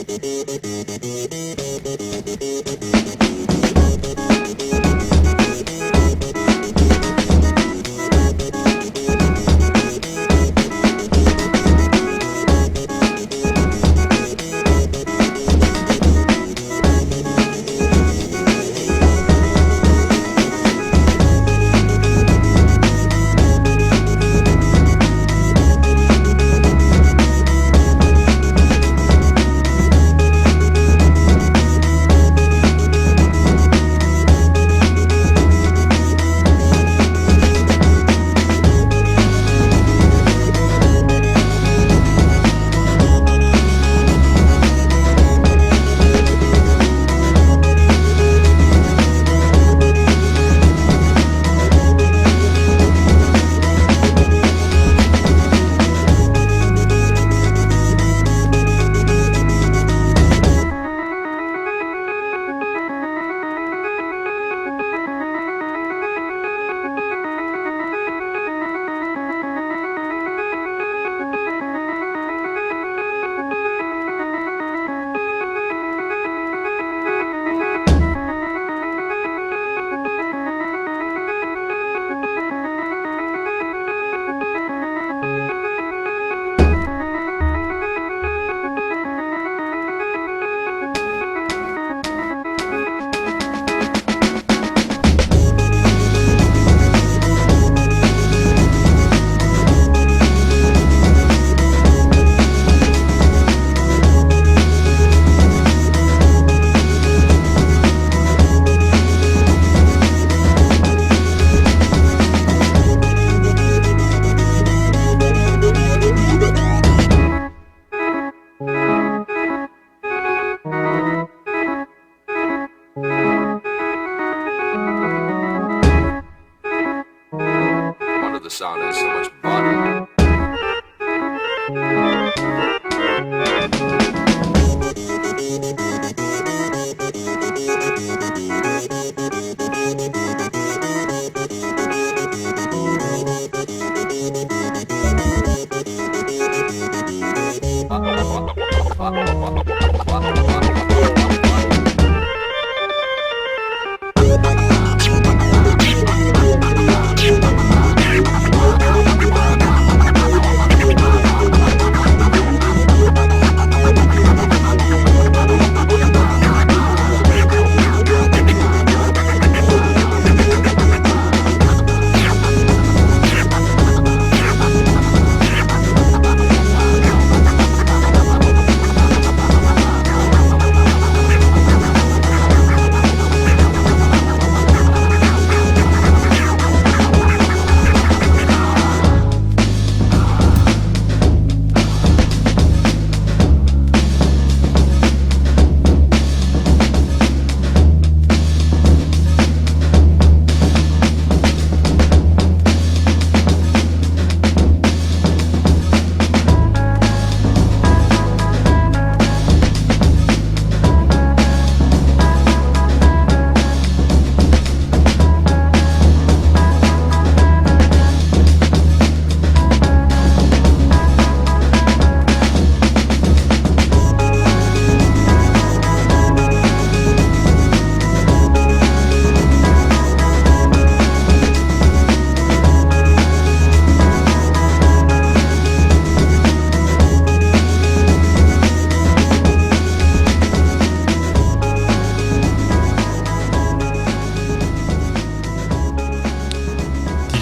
you. 0.10 0.17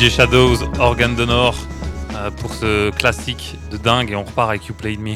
Shadows, 0.09 0.57
Organ 0.79 1.15
Donor, 1.15 1.55
euh, 2.15 2.29
pour 2.31 2.53
ce 2.53 2.91
classique 2.91 3.57
de 3.71 3.77
dingue. 3.77 4.11
Et 4.11 4.15
on 4.15 4.23
repart 4.23 4.49
avec 4.49 4.65
You 4.67 4.75
Played 4.75 4.99
Me. 4.99 5.15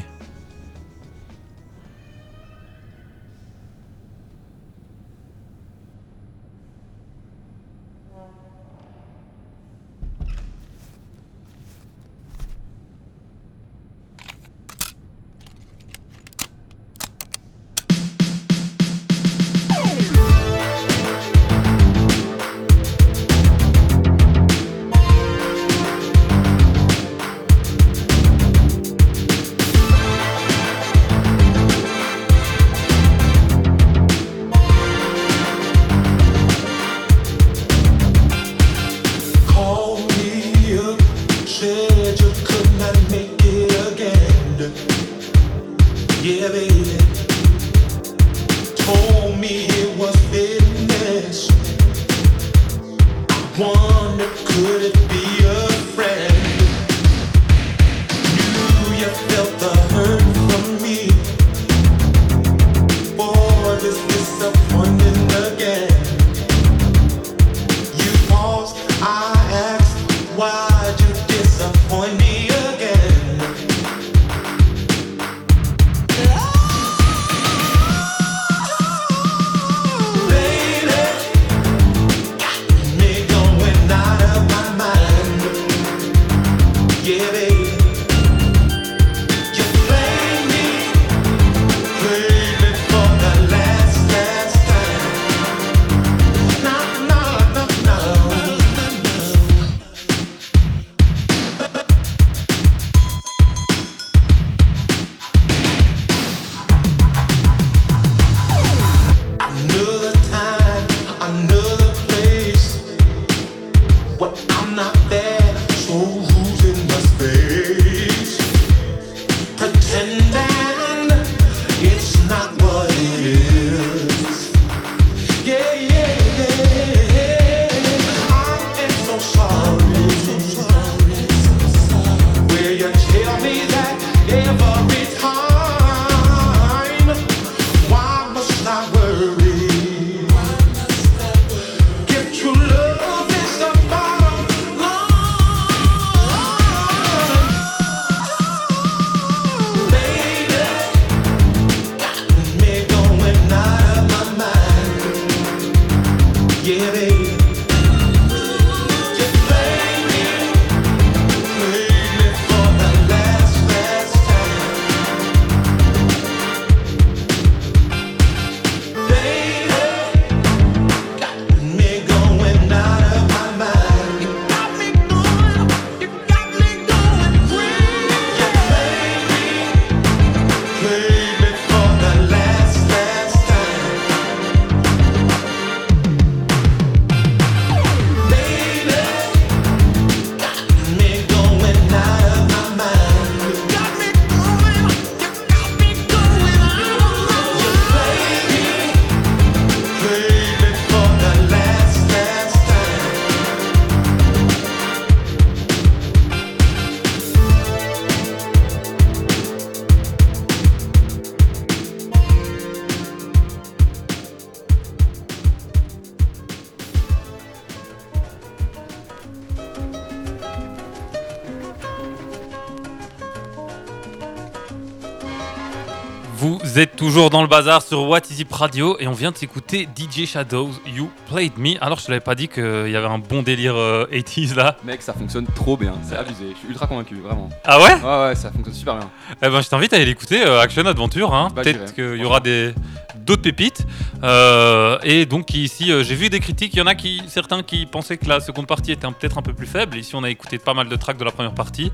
Vous 226.39 226.80
êtes 226.80 226.95
toujours 226.95 227.30
dans 227.30 227.41
le 227.41 227.49
bazar 227.49 227.82
sur 227.82 228.08
What 228.08 228.21
Is 228.32 228.39
It 228.43 228.54
Radio 228.54 228.95
et 229.02 229.08
on 229.08 229.12
vient 229.12 229.32
de 229.32 229.36
s'écouter 229.36 229.89
DJ 229.93 230.25
Shadows, 230.25 230.71
You 230.88 231.12
Played 231.30 231.58
Me. 231.58 231.73
Alors 231.84 231.99
je 231.99 232.06
te 232.06 232.12
l'avais 232.12 232.23
pas 232.23 232.34
dit 232.34 232.47
qu'il 232.47 232.63
y 232.63 232.95
avait 232.95 233.08
un 233.08 233.19
bon 233.19 233.41
délire 233.41 233.75
euh, 233.75 234.08
80s 234.10 234.56
là. 234.56 234.78
Mec, 234.86 235.02
ça 235.02 235.12
fonctionne 235.12 235.45
trop 235.54 235.75
bien, 235.75 235.95
c'est 236.02 236.15
abusé. 236.15 236.52
Je 236.54 236.58
suis 236.60 236.69
ultra 236.69 236.88
convaincu, 236.88 237.15
vraiment. 237.15 237.49
Ah 237.65 237.82
ouais? 237.82 237.93
Ouais, 237.93 238.28
ouais, 238.30 238.36
ça 238.36 238.52
fonctionne 238.52 238.73
super 238.73 238.95
bien. 238.95 239.10
Eh 239.43 239.49
ben 239.49 239.60
je 239.60 239.67
t'invite 239.67 239.91
à 239.91 239.97
aller 239.97 240.06
l'écouter, 240.06 240.41
euh, 240.41 240.62
Action 240.62 240.86
Adventure. 240.86 241.34
Hein. 241.34 241.49
Bah, 241.54 241.63
Peut-être 241.63 241.93
qu'il 241.93 242.15
y 242.15 242.23
aura 242.23 242.39
des 242.39 242.73
d'autres 243.17 243.41
pépites. 243.41 243.86
Euh, 244.23 244.97
et 245.04 245.25
donc 245.25 245.54
ici 245.54 245.91
euh, 245.91 246.04
j'ai 246.04 246.15
vu 246.15 246.30
des 246.30 246.39
critiques, 246.39 246.73
il 246.73 246.80
y 246.80 246.82
en 246.82 246.88
a 246.88 246.95
qui 246.95 247.21
certains 247.28 247.63
qui 247.63 247.86
pensaient 247.86 248.15
que 248.15 248.30
la 248.30 248.39
seconde 248.39 248.65
partie 248.65 248.93
était 248.93 249.08
peut-être 249.08 249.38
un 249.38 249.41
peu 249.41 249.54
plus 249.54 249.67
faible. 249.67 249.97
Ici 249.97 250.15
on 250.15 250.23
a 250.23 250.30
écouté 250.30 250.58
pas 250.58 250.73
mal 250.73 250.88
de 250.88 250.95
tracks 250.95 251.17
de 251.17 251.25
la 251.25 251.32
première 251.32 251.54
partie. 251.54 251.91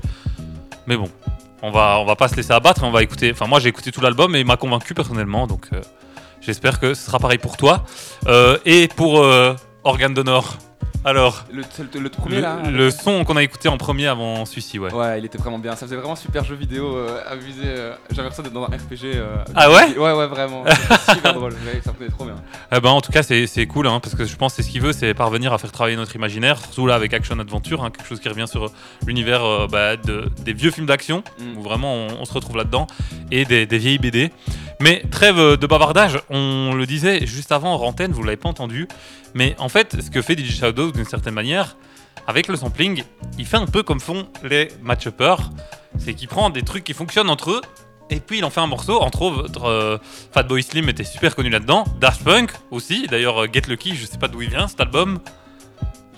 Mais 0.86 0.96
bon, 0.96 1.10
on 1.62 1.70
va 1.70 1.98
on 1.98 2.04
va 2.04 2.16
pas 2.16 2.28
se 2.28 2.36
laisser 2.36 2.52
abattre, 2.52 2.82
on 2.84 2.90
va 2.90 3.02
écouter. 3.02 3.32
Enfin 3.32 3.46
moi 3.46 3.60
j'ai 3.60 3.68
écouté 3.68 3.92
tout 3.92 4.00
l'album 4.00 4.34
et 4.34 4.40
il 4.40 4.46
m'a 4.46 4.56
convaincu 4.56 4.94
personnellement 4.94 5.46
donc 5.46 5.68
euh, 5.72 5.80
j'espère 6.40 6.78
que 6.80 6.94
ce 6.94 7.06
sera 7.06 7.18
pareil 7.18 7.38
pour 7.38 7.56
toi. 7.56 7.84
Euh, 8.26 8.58
et 8.64 8.88
pour 8.88 9.22
euh, 9.22 9.54
Organe 9.84 10.14
d'honneur. 10.14 10.58
Alors, 11.04 11.44
Le, 11.52 11.62
c'est 11.70 11.94
le, 11.94 12.00
le 12.00 12.08
premier 12.08 12.36
le, 12.36 12.42
là 12.42 12.58
le 12.68 12.90
son 12.90 13.22
qu'on 13.24 13.36
a 13.36 13.42
écouté 13.44 13.68
en 13.68 13.76
premier 13.78 14.08
avant 14.08 14.44
celui-ci, 14.44 14.80
ouais. 14.80 14.92
Ouais, 14.92 15.20
il 15.20 15.24
était 15.24 15.38
vraiment 15.38 15.58
bien. 15.60 15.76
Ça 15.76 15.86
faisait 15.86 15.94
vraiment 15.94 16.16
super 16.16 16.42
jeu 16.44 16.56
vidéo 16.56 16.96
euh, 16.96 17.20
abusé. 17.28 17.62
euh, 17.64 17.94
J'avais 18.10 18.22
l'impression 18.22 18.42
d'être 18.42 18.52
dans 18.52 18.64
un 18.64 18.66
RPG. 18.76 19.04
euh, 19.14 19.36
Ah 19.54 19.70
ouais 19.70 19.96
Ouais, 19.96 20.12
ouais, 20.12 20.26
vraiment. 20.26 20.64
Super 21.12 21.34
drôle. 21.34 21.52
Ça 21.84 21.92
me 21.92 21.96
faisait 21.98 22.10
trop 22.10 22.24
bien. 22.24 22.34
Eh 22.74 22.80
ben, 22.80 22.90
en 22.90 23.00
tout 23.00 23.12
cas, 23.12 23.22
c'est 23.22 23.66
cool, 23.68 23.86
hein, 23.86 24.00
parce 24.00 24.16
que 24.16 24.24
je 24.24 24.34
pense 24.34 24.52
que 24.54 24.62
c'est 24.62 24.68
ce 24.68 24.72
qu'il 24.72 24.80
veut, 24.82 24.92
c'est 24.92 25.14
parvenir 25.14 25.52
à 25.52 25.58
faire 25.58 25.70
travailler 25.70 25.96
notre 25.96 26.16
imaginaire, 26.16 26.58
surtout 26.58 26.88
là 26.88 26.96
avec 26.96 27.14
Action 27.14 27.38
Adventure, 27.38 27.84
hein, 27.84 27.90
quelque 27.90 28.08
chose 28.08 28.18
qui 28.18 28.28
revient 28.28 28.48
sur 28.48 28.72
l'univers 29.06 29.44
euh, 29.44 29.66
bah, 29.70 29.96
de- 29.96 30.28
des 30.44 30.54
vieux 30.54 30.72
films 30.72 30.86
d'action, 30.86 31.22
Mm. 31.38 31.58
où 31.58 31.62
vraiment 31.62 31.94
on, 31.94 32.08
on 32.20 32.24
se 32.24 32.32
retrouve 32.32 32.56
là-dedans, 32.56 32.88
et 33.30 33.44
des, 33.44 33.64
des 33.66 33.78
vieilles 33.78 33.98
BD. 33.98 34.32
Mais 34.80 35.02
trêve 35.10 35.38
euh, 35.38 35.56
de 35.56 35.66
bavardage, 35.66 36.18
on 36.30 36.74
le 36.74 36.84
disait 36.84 37.24
juste 37.26 37.52
avant 37.52 37.74
en 37.76 37.80
antenne, 37.86 38.10
vous 38.12 38.22
l'avez 38.24 38.36
pas 38.36 38.48
entendu, 38.50 38.88
mais 39.34 39.54
en 39.58 39.68
fait, 39.70 39.96
ce 40.02 40.10
que 40.10 40.20
fait 40.20 40.36
DJ 40.38 40.50
D'une 40.72 41.04
certaine 41.04 41.34
manière, 41.34 41.76
avec 42.26 42.48
le 42.48 42.56
sampling, 42.56 43.04
il 43.38 43.46
fait 43.46 43.56
un 43.56 43.66
peu 43.66 43.82
comme 43.82 44.00
font 44.00 44.28
les 44.42 44.68
match-uppers, 44.82 45.50
c'est 45.98 46.14
qu'il 46.14 46.28
prend 46.28 46.50
des 46.50 46.62
trucs 46.62 46.84
qui 46.84 46.92
fonctionnent 46.92 47.30
entre 47.30 47.52
eux, 47.52 47.60
et 48.10 48.20
puis 48.20 48.38
il 48.38 48.44
en 48.44 48.50
fait 48.50 48.60
un 48.60 48.66
morceau, 48.66 49.00
entre 49.00 49.22
autres, 49.22 49.64
euh, 49.64 49.98
Fatboy 50.32 50.62
Slim 50.62 50.88
était 50.88 51.04
super 51.04 51.34
connu 51.36 51.50
là-dedans, 51.50 51.84
Daft 52.00 52.24
Punk 52.24 52.50
aussi, 52.70 53.06
d'ailleurs 53.08 53.44
euh, 53.44 53.46
Get 53.52 53.62
Lucky, 53.68 53.94
je 53.94 54.06
sais 54.06 54.18
pas 54.18 54.28
d'où 54.28 54.42
il 54.42 54.50
vient 54.50 54.68
cet 54.68 54.80
album. 54.80 55.18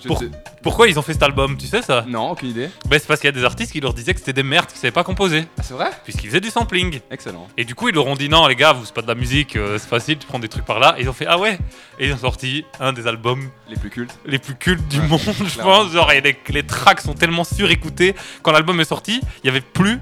Pour- 0.07 0.23
Pourquoi 0.61 0.87
ils 0.87 0.97
ont 0.97 1.01
fait 1.01 1.13
cet 1.13 1.23
album, 1.23 1.57
tu 1.57 1.67
sais 1.67 1.81
ça 1.81 2.05
Non, 2.07 2.31
aucune 2.31 2.49
idée. 2.49 2.69
Ben 2.87 2.99
c'est 2.99 3.07
parce 3.07 3.19
qu'il 3.19 3.27
y 3.27 3.33
a 3.33 3.37
des 3.37 3.43
artistes 3.43 3.71
qui 3.71 3.79
leur 3.81 3.93
disaient 3.93 4.13
que 4.13 4.19
c'était 4.19 4.33
des 4.33 4.43
merdes, 4.43 4.67
qu'ils 4.67 4.77
savaient 4.77 4.91
pas 4.91 5.03
composer, 5.03 5.45
Ah, 5.57 5.63
c'est 5.63 5.73
vrai? 5.73 5.89
Puisqu'ils 6.03 6.27
faisaient 6.27 6.39
du 6.41 6.49
sampling. 6.49 6.99
Excellent. 7.11 7.47
Et 7.57 7.65
du 7.65 7.75
coup 7.75 7.89
ils 7.89 7.95
leur 7.95 8.07
ont 8.07 8.15
dit 8.15 8.29
non 8.29 8.47
les 8.47 8.55
gars, 8.55 8.73
vous 8.73 8.85
c'est 8.85 8.93
pas 8.93 9.01
de 9.01 9.07
la 9.07 9.15
musique, 9.15 9.55
euh, 9.55 9.77
c'est 9.77 9.87
facile, 9.89 10.17
tu 10.17 10.27
prends 10.27 10.39
des 10.39 10.47
trucs 10.49 10.65
par 10.65 10.79
là, 10.79 10.95
et 10.97 11.01
ils 11.01 11.09
ont 11.09 11.13
fait 11.13 11.25
ah 11.27 11.37
ouais, 11.39 11.57
et 11.99 12.07
ils 12.07 12.13
ont 12.13 12.17
sorti 12.17 12.65
un 12.79 12.93
des 12.93 13.07
albums 13.07 13.49
Les 13.69 13.75
plus 13.75 13.89
cultes. 13.89 14.17
les 14.25 14.39
plus 14.39 14.55
cultes 14.55 14.87
du 14.87 14.99
Ouais, 14.99 15.07
monde, 15.07 15.19
je 15.21 15.59
pense. 15.59 15.91
Genre, 15.91 16.11
et 16.11 16.21
les, 16.21 16.37
les 16.49 16.63
tracks 16.63 17.01
sont 17.01 17.13
tellement 17.13 17.43
surécoutés. 17.43 18.15
Quand 18.41 18.51
l'album 18.51 18.79
est 18.79 18.85
sorti, 18.85 19.21
il 19.43 19.47
y 19.47 19.49
avait 19.49 19.61
plus 19.61 19.99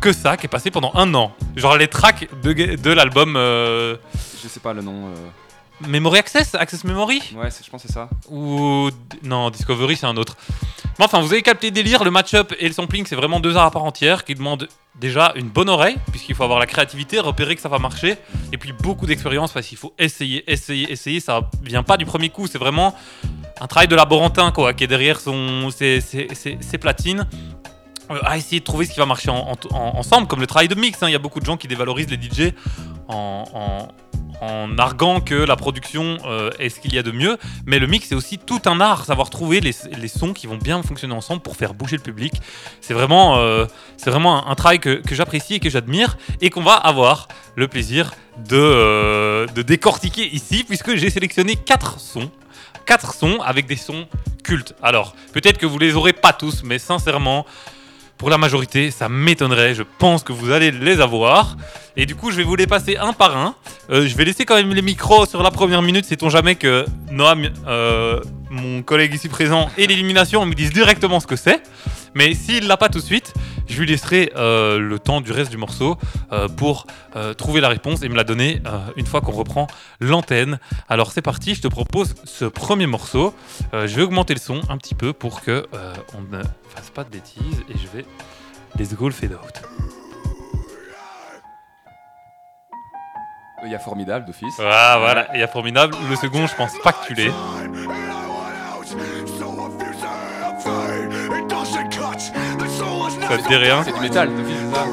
que 0.00 0.12
ça 0.12 0.36
qui 0.36 0.46
est 0.46 0.48
passé 0.48 0.70
pendant 0.70 0.92
un 0.94 1.12
an. 1.14 1.32
Genre, 1.56 1.76
les 1.76 1.88
tracks 1.88 2.28
de, 2.42 2.52
de 2.52 2.90
l'album 2.90 3.34
euh, 3.36 3.96
Je 4.42 4.48
sais 4.48 4.60
pas 4.60 4.72
le 4.74 4.82
nom. 4.82 5.06
euh, 5.08 5.14
Memory 5.80 6.18
Access, 6.18 6.54
Access 6.54 6.84
Memory 6.84 7.20
Ouais, 7.36 7.48
je 7.50 7.70
pense 7.70 7.82
que 7.82 7.88
c'est 7.88 7.94
ça. 7.94 8.08
Ou. 8.30 8.88
Non, 9.22 9.50
Discovery, 9.50 9.96
c'est 9.96 10.06
un 10.06 10.16
autre. 10.16 10.36
Mais 10.98 11.04
enfin, 11.04 11.20
vous 11.20 11.30
avez 11.32 11.42
capté 11.42 11.66
le 11.66 11.72
délire, 11.72 12.02
le 12.04 12.10
match-up 12.10 12.54
et 12.58 12.66
le 12.66 12.72
sampling, 12.72 13.04
c'est 13.06 13.16
vraiment 13.16 13.38
deux 13.40 13.56
arts 13.56 13.66
à 13.66 13.70
part 13.70 13.84
entière 13.84 14.24
qui 14.24 14.34
demandent 14.34 14.66
déjà 14.98 15.32
une 15.36 15.48
bonne 15.48 15.68
oreille, 15.68 15.96
puisqu'il 16.10 16.34
faut 16.34 16.44
avoir 16.44 16.58
la 16.58 16.64
créativité, 16.66 17.20
repérer 17.20 17.54
que 17.54 17.60
ça 17.60 17.68
va 17.68 17.78
marcher, 17.78 18.16
et 18.50 18.56
puis 18.56 18.72
beaucoup 18.72 19.04
d'expérience 19.04 19.52
parce 19.52 19.66
qu'il 19.66 19.76
faut 19.76 19.92
essayer, 19.98 20.50
essayer, 20.50 20.90
essayer. 20.90 21.20
Ça 21.20 21.50
vient 21.62 21.82
pas 21.82 21.98
du 21.98 22.06
premier 22.06 22.30
coup, 22.30 22.46
c'est 22.46 22.56
vraiment 22.56 22.94
un 23.60 23.66
travail 23.66 23.88
de 23.88 23.94
laborantin 23.94 24.52
quoi, 24.52 24.72
qui 24.72 24.84
est 24.84 24.86
derrière 24.86 25.20
son, 25.20 25.70
ses, 25.70 26.00
ses- 26.00 26.28
ses- 26.34 26.56
ses 26.60 26.78
platines. 26.78 27.26
euh, 28.08 28.18
à 28.22 28.36
essayer 28.38 28.60
de 28.60 28.64
trouver 28.64 28.86
ce 28.86 28.92
qui 28.92 29.00
va 29.00 29.04
marcher 29.06 29.30
en- 29.30 29.50
en- 29.50 29.76
en- 29.76 29.98
ensemble, 29.98 30.28
comme 30.28 30.38
le 30.40 30.46
travail 30.46 30.68
de 30.68 30.76
mix. 30.76 31.02
hein. 31.02 31.08
Il 31.08 31.12
y 31.12 31.16
a 31.16 31.18
beaucoup 31.18 31.40
de 31.40 31.44
gens 31.44 31.56
qui 31.56 31.66
dévalorisent 31.66 32.08
les 32.08 32.16
DJ 32.16 32.54
en, 33.08 33.88
en- 34.40 34.76
arguant 34.78 35.20
que 35.20 35.34
la 35.34 35.56
production 35.56 36.18
euh, 36.24 36.50
est 36.58 36.68
ce 36.68 36.80
qu'il 36.80 36.94
y 36.94 36.98
a 36.98 37.02
de 37.02 37.10
mieux. 37.10 37.36
Mais 37.66 37.78
le 37.78 37.86
mix, 37.86 38.08
c'est 38.08 38.14
aussi 38.14 38.38
tout 38.38 38.60
un 38.66 38.80
art, 38.80 39.04
savoir 39.04 39.30
trouver 39.30 39.60
les, 39.60 39.72
sons 40.08 40.32
qui 40.32 40.46
vont 40.46 40.56
bien 40.56 40.82
fonctionner 40.82 41.14
ensemble 41.14 41.42
pour 41.42 41.56
faire 41.56 41.74
bouger 41.74 41.96
le 41.96 42.02
public. 42.02 42.34
C'est 42.80 42.94
vraiment, 42.94 43.38
euh, 43.38 43.66
un, 44.06 44.54
travail 44.54 44.78
que, 44.78 45.02
j'apprécie 45.10 45.54
et 45.54 45.60
que 45.60 45.70
j'admire 45.70 46.16
et 46.40 46.50
qu'on 46.50 46.62
va 46.62 46.74
avoir 46.74 47.28
le 47.56 47.68
plaisir 47.68 48.12
de, 48.48 48.56
euh, 48.56 49.46
de 49.46 49.62
décortiquer 49.62 50.26
ici, 50.26 50.64
puisque 50.64 50.94
j'ai 50.96 51.10
sélectionné 51.10 51.56
quatre 51.56 51.98
sons. 51.98 52.30
Quatre 52.84 53.14
sons 53.14 53.40
avec 53.40 53.66
des 53.66 53.76
sons 53.76 54.06
cultes. 54.44 54.74
Alors, 54.82 55.16
peut-être 55.32 55.58
que 55.58 55.66
vous 55.66 55.78
les 55.78 55.96
aurez 55.96 56.12
pas 56.12 56.32
tous, 56.32 56.62
mais 56.62 56.78
sincèrement, 56.78 57.44
pour 58.18 58.30
la 58.30 58.38
majorité, 58.38 58.90
ça 58.90 59.08
m'étonnerait. 59.08 59.74
Je 59.74 59.82
pense 59.98 60.22
que 60.22 60.32
vous 60.32 60.50
allez 60.50 60.70
les 60.70 61.00
avoir. 61.00 61.56
Et 61.96 62.06
du 62.06 62.14
coup, 62.14 62.30
je 62.30 62.36
vais 62.36 62.44
vous 62.44 62.56
les 62.56 62.66
passer 62.66 62.96
un 62.96 63.12
par 63.12 63.36
un. 63.36 63.54
Euh, 63.90 64.06
je 64.06 64.16
vais 64.16 64.24
laisser 64.24 64.44
quand 64.44 64.56
même 64.56 64.72
les 64.72 64.82
micros 64.82 65.26
sur 65.26 65.42
la 65.42 65.50
première 65.50 65.82
minute. 65.82 66.04
Sait-on 66.04 66.30
jamais 66.30 66.54
que 66.54 66.86
Noam, 67.10 67.48
euh, 67.66 68.20
mon 68.50 68.82
collègue 68.82 69.14
ici 69.14 69.28
présent, 69.28 69.68
et 69.76 69.86
l'élimination 69.86 70.44
me 70.46 70.54
disent 70.54 70.72
directement 70.72 71.20
ce 71.20 71.26
que 71.26 71.36
c'est. 71.36 71.62
Mais 72.14 72.34
s'il 72.34 72.66
l'a 72.66 72.76
pas 72.76 72.88
tout 72.88 72.98
de 72.98 73.04
suite, 73.04 73.34
je 73.68 73.80
lui 73.80 73.86
laisserai 73.86 74.32
euh, 74.36 74.78
le 74.78 74.98
temps 74.98 75.20
du 75.20 75.32
reste 75.32 75.50
du 75.50 75.56
morceau 75.56 75.98
euh, 76.32 76.48
pour 76.48 76.86
euh, 77.14 77.34
trouver 77.34 77.60
la 77.60 77.68
réponse 77.68 78.02
et 78.02 78.08
me 78.08 78.16
la 78.16 78.24
donner 78.24 78.62
une 78.96 79.06
fois 79.06 79.20
qu'on 79.20 79.32
reprend 79.32 79.66
l'antenne. 80.00 80.58
Alors 80.88 81.12
c'est 81.12 81.22
parti, 81.22 81.54
je 81.54 81.62
te 81.62 81.68
propose 81.68 82.14
ce 82.24 82.44
premier 82.44 82.86
morceau. 82.86 83.34
Je 83.72 83.86
vais 83.86 84.02
augmenter 84.02 84.34
le 84.34 84.40
son 84.40 84.60
un 84.68 84.76
petit 84.78 84.94
peu 84.94 85.12
pour 85.12 85.40
que 85.42 85.66
on 86.16 86.36
ne 86.36 86.42
fasse 86.68 86.90
pas 86.90 87.04
de 87.04 87.10
bêtises 87.10 87.64
et 87.68 87.78
je 87.78 87.96
vais 87.96 88.04
let's 88.78 88.94
go 88.94 89.10
fade 89.10 89.32
out. 89.32 89.62
Il 93.64 93.72
y 93.72 93.74
a 93.74 93.78
Formidable 93.78 94.26
d'office. 94.26 94.54
Ah 94.60 94.96
voilà, 95.00 95.28
il 95.34 95.40
y 95.40 95.42
a 95.42 95.48
formidable. 95.48 95.96
Le 96.08 96.16
second, 96.16 96.46
je 96.46 96.54
pense 96.54 96.78
pas 96.84 96.92
que 96.92 97.06
tu 97.06 97.14
l'aies. 97.14 97.32
Ça 103.28 103.38
te 103.38 103.48
dit 103.48 103.56
rien 103.56 103.82
C'est 103.84 103.94
du 103.94 104.00
métal 104.00 104.30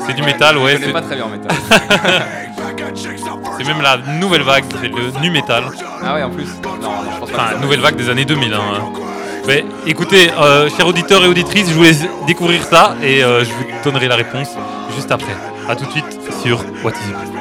c'est 0.06 0.14
du 0.14 0.22
métal, 0.24 0.58
ouais. 0.58 0.78
Je 0.82 0.92
pas 0.92 1.02
très 1.02 1.16
bien 1.16 1.26
en 1.26 1.30
métal. 1.30 1.52
c'est 3.58 3.68
même 3.68 3.82
la 3.82 3.98
nouvelle 3.98 4.42
vague, 4.44 4.66
c'est 4.82 4.88
le 4.88 5.20
nu 5.22 5.30
metal. 5.30 5.64
ah 6.04 6.16
ouais, 6.16 6.24
en 6.24 6.30
plus 6.30 6.48
Non, 6.64 6.72
non, 6.82 6.92
je 7.14 7.20
pense 7.20 7.32
pas. 7.32 7.36
Enfin, 7.38 7.48
que 7.50 7.54
ça- 7.56 7.60
nouvelle 7.62 7.80
vague 7.80 7.96
des 7.96 8.10
années 8.10 8.26
2000. 8.26 8.54
Hein. 8.54 8.60
Mais 9.48 9.66
écoutez, 9.86 10.32
euh, 10.40 10.70
chers 10.70 10.88
auditeurs 10.88 11.24
et 11.24 11.28
auditrices, 11.28 11.70
je 11.70 11.74
vous 11.74 11.84
laisse 11.84 12.04
découvrir 12.28 12.64
ça 12.64 12.96
et 13.02 13.24
euh, 13.24 13.44
je 13.44 13.52
vous 13.52 13.66
donnerai 13.84 14.08
la 14.08 14.16
réponse 14.16 14.50
juste 14.96 15.12
après. 15.12 15.36
A 15.68 15.76
tout 15.76 15.86
de 15.86 15.92
suite 15.92 16.20
sur 16.42 16.60
What 16.84 16.92
Is 16.92 17.10
It? 17.10 17.34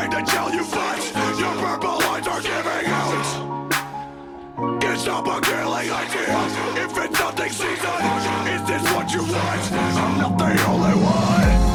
Tried 0.00 0.24
to 0.24 0.32
tell 0.32 0.50
you 0.50 0.64
fight. 0.64 1.12
Your 1.38 1.54
purple 1.56 1.98
lines 1.98 2.26
are 2.26 2.40
giving 2.40 2.86
out. 2.86 4.80
Can't 4.80 4.98
stop 4.98 5.26
a 5.26 5.40
killing 5.42 5.90
idea. 5.90 6.84
If 6.84 6.96
it's 6.96 7.20
nothing 7.20 7.52
season, 7.52 8.00
is 8.48 8.66
this 8.66 8.82
what 8.94 9.12
you 9.12 9.20
want? 9.20 9.72
I'm 9.72 10.18
not 10.18 10.38
the 10.38 10.66
only 10.68 11.04
one. 11.04 11.69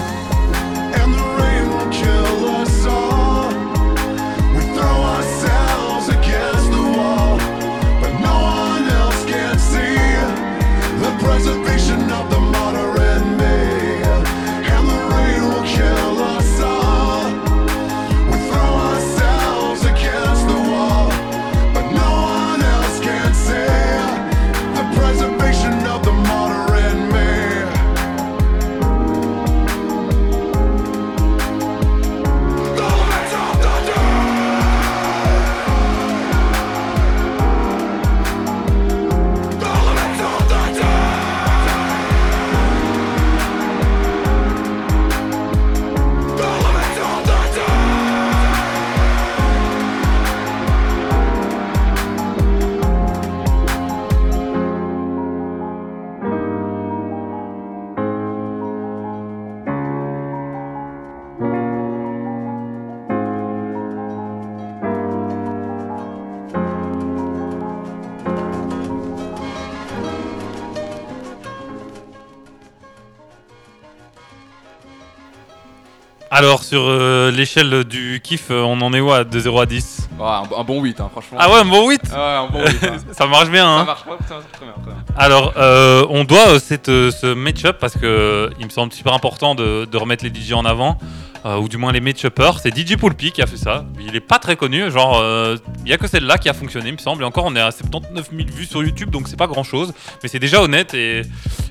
Alors, 76.45 76.63
sur 76.63 76.83
euh, 76.87 77.31
l'échelle 77.31 77.85
du 77.85 78.21
kiff, 78.23 78.51
euh, 78.51 78.61
on 78.61 78.79
en 78.81 78.93
est 78.93 78.99
où 78.99 79.11
à 79.11 79.23
de 79.23 79.39
0 79.39 79.61
à 79.61 79.65
10 79.65 80.09
Oh, 80.19 80.23
un, 80.23 80.43
un 80.59 80.63
bon 80.63 80.79
8, 80.79 81.01
hein, 81.01 81.09
franchement. 81.11 81.39
Ah 81.41 81.49
ouais, 81.49 81.57
un 81.61 81.65
bon 81.65 81.89
8 81.89 82.01
Ouais, 82.03 82.17
un 82.19 82.45
bon 82.45 82.59
8. 82.59 82.67
hein. 82.83 82.97
Ça 83.13 83.25
marche 83.25 83.49
bien, 83.49 83.63
Ça 83.65 83.69
hein 83.81 83.83
marche 83.85 84.03
pas, 84.03 84.17
ça 84.27 84.33
marche 84.35 84.45
très 84.51 84.65
bien. 84.65 84.73
très 84.75 84.91
bien. 84.91 85.03
Alors, 85.17 85.53
euh, 85.57 86.05
on 86.11 86.23
doit 86.23 86.59
cette, 86.59 86.85
ce 86.85 87.33
match-up 87.33 87.77
parce 87.81 87.95
que 87.95 88.05
euh, 88.05 88.49
il 88.59 88.65
me 88.67 88.69
semble 88.69 88.93
super 88.93 89.13
important 89.13 89.55
de, 89.55 89.85
de 89.85 89.97
remettre 89.97 90.23
les 90.23 90.29
DJ 90.31 90.53
en 90.53 90.65
avant, 90.65 90.99
euh, 91.45 91.57
ou 91.57 91.69
du 91.69 91.77
moins 91.77 91.91
les 91.91 92.01
match-uppers. 92.01 92.59
C'est 92.59 92.75
DJ 92.75 92.97
Poulpi 92.97 93.31
qui 93.31 93.41
a 93.41 93.45
fait 93.47 93.57
ça. 93.57 93.85
Il 93.99 94.15
est 94.15 94.19
pas 94.19 94.39
très 94.39 94.55
connu, 94.55 94.89
genre, 94.91 95.19
euh, 95.21 95.57
il 95.85 95.89
y 95.89 95.93
a 95.93 95.97
que 95.97 96.07
celle-là 96.07 96.37
qui 96.37 96.49
a 96.49 96.53
fonctionné, 96.53 96.89
il 96.89 96.93
me 96.93 96.97
semble. 96.97 97.23
Et 97.23 97.25
encore, 97.25 97.45
on 97.45 97.55
est 97.55 97.61
à 97.61 97.71
79 97.71 98.29
000 98.35 98.49
vues 98.51 98.65
sur 98.65 98.83
YouTube, 98.83 99.09
donc 99.11 99.27
c'est 99.27 99.37
pas 99.37 99.47
grand-chose, 99.47 99.93
mais 100.23 100.29
c'est 100.29 100.39
déjà 100.39 100.61
honnête. 100.61 100.93
Et, 100.93 101.21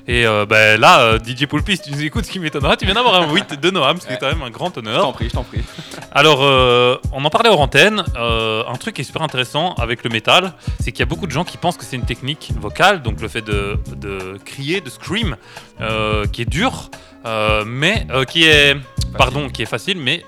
et 0.07 0.25
euh, 0.25 0.45
ben, 0.45 0.79
là, 0.79 1.01
euh, 1.01 1.19
DJ 1.19 1.45
Poulpi, 1.45 1.77
si 1.77 1.83
tu 1.83 1.91
nous 1.91 2.03
écoutes, 2.03 2.25
ce 2.25 2.31
qui 2.31 2.39
m'étonnera, 2.39 2.77
tu 2.77 2.85
viens 2.85 2.95
d'avoir 2.95 3.15
un 3.21 3.31
8 3.33 3.59
de 3.59 3.69
Noam, 3.71 3.99
ce 3.99 4.07
qui 4.07 4.13
est 4.13 4.17
quand 4.17 4.27
même 4.27 4.41
un 4.43 4.49
grand 4.49 4.71
Je 4.73 4.79
honneur. 4.79 5.01
t'en 5.01 5.11
prie, 5.13 5.27
je 5.29 5.33
t'en 5.33 5.43
prie. 5.43 5.61
Alors, 6.11 6.39
euh, 6.41 6.97
on 7.11 7.23
en 7.25 7.29
parlait 7.29 7.49
hors 7.49 7.59
antenne. 7.61 8.03
euh, 8.17 8.63
un 8.67 8.75
truc 8.75 8.95
qui 8.95 9.01
est 9.01 9.05
super 9.05 9.21
intéressant 9.21 9.73
avec 9.75 10.03
le 10.03 10.09
métal, 10.09 10.53
c'est 10.79 10.91
qu'il 10.91 10.99
y 11.01 11.03
a 11.03 11.07
beaucoup 11.07 11.27
de 11.27 11.31
gens 11.31 11.43
qui 11.43 11.57
pensent 11.57 11.77
que 11.77 11.83
c'est 11.85 11.95
une 11.97 12.05
technique 12.05 12.51
vocale, 12.59 13.01
donc 13.01 13.19
le 13.21 13.27
fait 13.27 13.41
de, 13.41 13.77
de 13.97 14.37
crier, 14.45 14.79
de 14.81 14.89
scream, 14.89 15.35
euh, 15.81 16.25
qui 16.27 16.41
est 16.43 16.49
dur, 16.49 16.89
euh, 17.25 17.63
mais 17.65 18.05
euh, 18.11 18.23
qui 18.23 18.43
est, 18.45 18.75
pardon, 19.17 19.49
qui 19.49 19.61
est 19.61 19.67
facile, 19.67 19.97
mais 19.99 20.23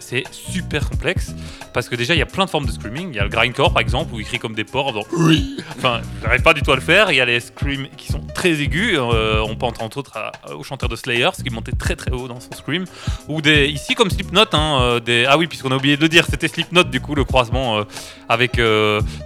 c'est 0.00 0.22
super 0.30 0.88
complexe 0.88 1.34
parce 1.74 1.88
que 1.88 1.96
déjà 1.96 2.14
il 2.14 2.18
y 2.18 2.22
a 2.22 2.26
plein 2.26 2.44
de 2.44 2.50
formes 2.50 2.66
de 2.66 2.70
screaming. 2.70 3.08
Il 3.10 3.16
y 3.16 3.18
a 3.18 3.24
le 3.24 3.28
grindcore 3.28 3.72
par 3.72 3.82
exemple 3.82 4.14
où 4.14 4.20
ils 4.20 4.24
crient 4.24 4.38
comme 4.38 4.54
des 4.54 4.64
porcs. 4.64 4.94
oui. 5.16 5.56
Enfin, 5.76 6.00
j'arrive 6.22 6.42
pas 6.42 6.54
du 6.54 6.62
tout 6.62 6.70
à 6.72 6.76
le 6.76 6.80
faire. 6.80 7.10
Il 7.10 7.16
y 7.16 7.20
a 7.20 7.24
les 7.24 7.40
screams 7.40 7.88
qui 7.96 8.10
sont 8.12 8.20
très 8.32 8.60
aigus. 8.62 8.96
euh, 8.96 9.40
on 9.46 9.56
pense 9.56 9.74
entre 9.80 9.98
autres 9.98 10.16
au 10.56 10.62
chanteur 10.62 10.88
de 10.88 10.94
Slayer, 10.96 11.28
ce 11.36 11.42
qui 11.42 11.50
montait 11.50 11.72
très 11.72 11.96
très 11.96 12.12
haut 12.12 12.28
dans 12.28 12.38
son 12.40 12.52
scream. 12.52 12.84
Ou 13.28 13.42
des 13.42 13.66
ici 13.66 13.94
comme 13.96 14.08
Slipknot, 14.08 14.44
hein, 14.52 14.78
euh, 14.80 15.00
des 15.00 15.26
ah 15.28 15.36
oui 15.36 15.46
puisqu'on 15.48 15.72
a 15.72 15.76
oublié 15.76 15.96
de 15.96 16.02
le 16.02 16.08
dire, 16.08 16.24
c'était 16.30 16.48
Slipknot 16.48 16.84
du 16.84 17.00
coup 17.00 17.14
le 17.16 17.24
croisement 17.24 17.78
euh, 17.78 17.84
avec 18.28 18.56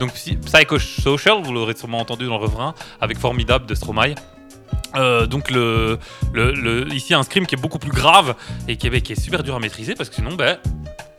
donc 0.00 0.12
Psy- 0.14 0.36
Psychosocial, 0.38 1.42
vous 1.42 1.52
l'aurez 1.52 1.76
sûrement 1.76 1.98
entendu 1.98 2.24
dans 2.26 2.38
le 2.38 2.44
refrain, 2.44 2.74
avec 3.00 3.18
Formidable 3.18 3.66
de 3.66 3.74
Stromae. 3.74 4.14
Euh, 4.94 5.26
donc 5.26 5.50
le, 5.50 5.98
le, 6.34 6.52
le- 6.52 6.92
ici 6.92 7.14
un 7.14 7.22
scream 7.22 7.46
qui 7.46 7.54
est 7.54 7.60
beaucoup 7.60 7.78
plus 7.78 7.90
grave 7.92 8.34
et 8.68 8.76
qui 8.76 8.88
est, 8.88 9.00
qui 9.00 9.12
est 9.14 9.20
super 9.20 9.42
dur 9.42 9.54
à 9.54 9.58
maîtriser 9.58 9.94
parce 9.94 10.10
que 10.10 10.14
sinon 10.16 10.34
ben 10.34 10.58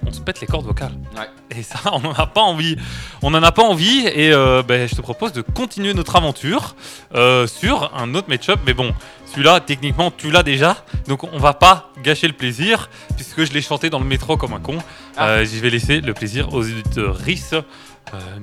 on 0.06 0.12
se 0.12 0.20
pète 0.20 0.42
les 0.42 0.48
cordes 0.48 0.66
vocales. 0.66 0.92
Ouais. 1.18 1.30
Et 1.58 1.64
ça, 1.64 1.80
on 1.94 2.00
n'en 2.00 2.12
a 2.14 2.28
pas 2.28 2.42
envie. 2.42 2.76
On 3.22 3.32
n'en 3.32 3.42
a 3.42 3.52
pas 3.54 3.64
envie. 3.64 4.06
Et 4.06 4.34
euh, 4.34 4.62
ben, 4.62 4.88
je 4.88 4.96
te 4.96 5.02
propose 5.02 5.32
de 5.32 5.42
continuer 5.42 5.94
notre 5.94 6.16
aventure 6.18 6.76
euh, 7.16 7.48
sur 7.48 7.90
un 7.96 8.14
autre 8.14 8.28
match-up. 8.28 8.60
Mais 8.66 8.74
bon, 8.74 8.94
celui-là, 9.32 9.62
techniquement, 9.62 10.12
tu 10.12 10.30
l'as 10.30 10.44
déjà. 10.44 10.84
Donc 11.08 11.24
on 11.24 11.40
va 11.40 11.54
pas 11.54 11.90
gâcher 12.04 12.28
le 12.28 12.34
plaisir 12.34 12.90
puisque 13.16 13.46
je 13.46 13.54
l'ai 13.54 13.62
chanté 13.62 13.90
dans 13.90 14.00
le 14.00 14.06
métro 14.06 14.36
comme 14.36 14.52
un 14.54 14.60
con. 14.60 14.78
Ah. 15.16 15.44
Je 15.46 15.58
vais 15.60 15.70
laisser 15.70 16.02
le 16.02 16.14
plaisir 16.14 16.54
aux 16.54 16.62
auditeurs 16.64 17.18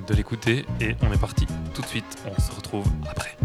de 0.09 0.15
l'écouter. 0.15 0.65
Et 0.81 0.97
on 1.03 1.13
est 1.13 1.21
parti 1.21 1.47
tout 1.75 1.83
de 1.83 1.87
suite. 1.87 2.17
On 2.27 2.41
se 2.41 2.51
retrouve 2.57 2.87
après. 3.09 3.37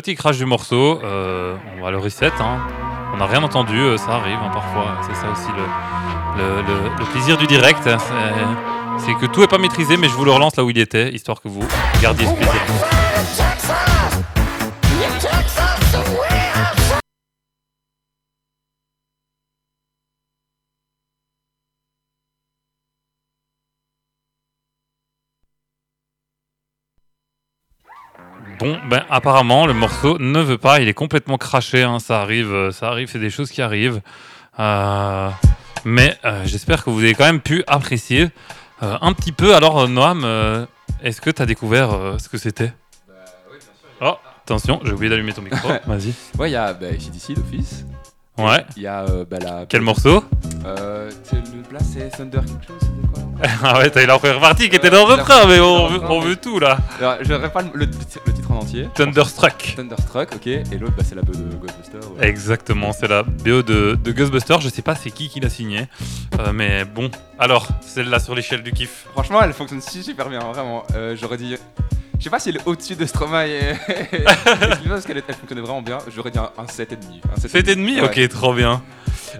Petit 0.00 0.14
crash 0.14 0.38
du 0.38 0.46
morceau, 0.46 0.98
euh, 1.04 1.54
on 1.76 1.84
va 1.84 1.90
le 1.90 1.98
reset. 1.98 2.32
hein. 2.40 2.56
On 3.12 3.18
n'a 3.18 3.26
rien 3.26 3.42
entendu, 3.42 3.78
euh, 3.78 3.98
ça 3.98 4.12
arrive 4.12 4.38
hein, 4.42 4.48
parfois. 4.50 4.96
C'est 5.02 5.14
ça 5.14 5.30
aussi 5.30 5.50
le, 6.38 7.04
plaisir 7.12 7.36
du 7.36 7.46
direct. 7.46 7.86
hein, 7.86 7.98
C'est 8.96 9.12
que 9.12 9.26
tout 9.26 9.42
est 9.42 9.46
pas 9.46 9.58
maîtrisé, 9.58 9.98
mais 9.98 10.08
je 10.08 10.14
vous 10.14 10.24
le 10.24 10.30
relance 10.30 10.56
là 10.56 10.64
où 10.64 10.70
il 10.70 10.78
était, 10.78 11.10
histoire 11.12 11.42
que 11.42 11.48
vous 11.48 11.68
gardiez 12.00 12.26
ce 12.26 12.32
plaisir. 12.32 13.89
Bon, 28.60 28.76
ben 28.90 29.04
apparemment 29.08 29.66
le 29.66 29.72
morceau 29.72 30.18
ne 30.18 30.38
veut 30.40 30.58
pas, 30.58 30.80
il 30.80 30.88
est 30.88 30.92
complètement 30.94 31.38
craché, 31.38 31.82
hein, 31.82 31.98
ça 31.98 32.20
arrive, 32.20 32.52
euh, 32.52 32.70
ça 32.72 32.88
arrive, 32.88 33.08
c'est 33.10 33.18
des 33.18 33.30
choses 33.30 33.50
qui 33.50 33.62
arrivent. 33.62 34.02
Euh, 34.58 35.30
mais 35.86 36.18
euh, 36.26 36.42
j'espère 36.44 36.84
que 36.84 36.90
vous 36.90 37.00
avez 37.00 37.14
quand 37.14 37.24
même 37.24 37.40
pu 37.40 37.64
apprécier 37.66 38.28
euh, 38.82 38.98
un 39.00 39.14
petit 39.14 39.32
peu. 39.32 39.54
Alors 39.54 39.88
Noam, 39.88 40.24
euh, 40.24 40.66
est-ce 41.02 41.22
que 41.22 41.30
tu 41.30 41.40
as 41.40 41.46
découvert 41.46 41.92
euh, 41.94 42.18
ce 42.18 42.28
que 42.28 42.36
c'était? 42.36 42.74
Oh, 44.02 44.16
attention, 44.44 44.80
j'ai 44.84 44.92
oublié 44.92 45.08
d'allumer 45.08 45.32
ton 45.32 45.40
micro. 45.42 45.68
Vas-y. 45.86 46.12
Ouais, 46.38 46.50
il 46.50 46.52
y 46.52 46.56
a 46.56 46.74
bah, 46.74 46.88
d'office. 46.90 47.86
Ouais. 48.36 48.64
Il 48.76 48.82
y 48.82 48.86
a 48.86 49.04
euh, 49.04 49.24
bah, 49.24 49.38
la. 49.40 49.64
Quel 49.68 49.80
morceau? 49.80 50.22
Euh, 50.66 51.10
c'est 51.24 51.36
Le 51.36 51.62
plat, 51.62 51.78
c'est 51.80 52.08
Thunder 52.10 52.40
quelque 52.40 52.66
chose, 52.66 52.76
c'était 52.80 53.08
quoi 53.12 53.22
Ah 53.62 53.78
ouais, 53.78 53.90
t'as 53.90 54.02
eu 54.02 54.06
la 54.06 54.18
première 54.18 54.40
partie 54.40 54.68
qui 54.68 54.76
était 54.76 54.90
dans 54.90 55.06
le 55.08 55.16
la- 55.16 55.22
refrain, 55.22 55.46
mais 55.46 55.58
on 55.60 55.86
veut, 55.88 56.00
on 56.02 56.34
tout 56.36 56.58
là. 56.58 56.78
Alors, 56.98 57.16
Je 57.22 57.32
pas 57.48 57.62
le, 57.62 57.70
le 57.74 57.88
titre 57.90 58.20
le 58.26 58.32
titre 58.32 58.50
en 58.50 58.56
entier. 58.58 58.88
Thunderstruck. 58.94 59.74
Thunderstruck, 59.76 60.34
ok. 60.34 60.46
Et 60.46 60.64
l'autre, 60.78 60.94
bah, 60.96 61.02
c'est 61.06 61.14
la 61.14 61.22
BO 61.22 61.32
de 61.32 61.54
Ghostbusters. 61.56 62.12
ouais. 62.18 62.28
Exactement, 62.28 62.92
c'est 62.92 63.08
la 63.08 63.22
BO 63.22 63.62
de, 63.62 63.94
de 64.02 64.12
Ghostbusters. 64.12 64.60
Je 64.60 64.68
sais 64.68 64.82
pas 64.82 64.94
c'est 64.94 65.10
qui 65.10 65.28
qui 65.28 65.40
l'a 65.40 65.48
signé, 65.50 65.86
euh, 66.38 66.52
mais 66.52 66.84
bon. 66.84 67.10
Alors, 67.38 67.66
celle-là 67.80 68.18
sur 68.18 68.34
l'échelle 68.34 68.62
du 68.62 68.72
kiff. 68.72 69.06
Franchement, 69.12 69.40
elle 69.42 69.52
fonctionne 69.54 69.80
super 69.80 70.28
bien, 70.28 70.40
vraiment. 70.40 70.84
Euh, 70.94 71.16
J'aurais 71.18 71.38
dit. 71.38 71.56
Je 72.20 72.24
sais 72.24 72.30
pas 72.30 72.38
si 72.38 72.50
elle 72.50 72.56
est 72.58 72.66
au-dessus 72.66 72.94
de 72.96 73.06
Stromae 73.06 73.46
et. 73.48 73.70
et 74.12 74.24
parce 74.88 75.04
qu'elle 75.06 75.22
elle 75.26 75.34
fonctionnait 75.34 75.62
vraiment 75.62 75.80
bien. 75.82 75.98
J'aurais 76.14 76.30
dit 76.30 76.38
un, 76.38 76.50
un 76.58 76.64
7,5. 76.66 76.96
Un 77.34 77.40
7,5. 77.40 77.62
7,5 77.62 78.00
Ouais. 78.02 78.04
Ok, 78.04 78.28
trop 78.28 78.52
bien. 78.54 78.82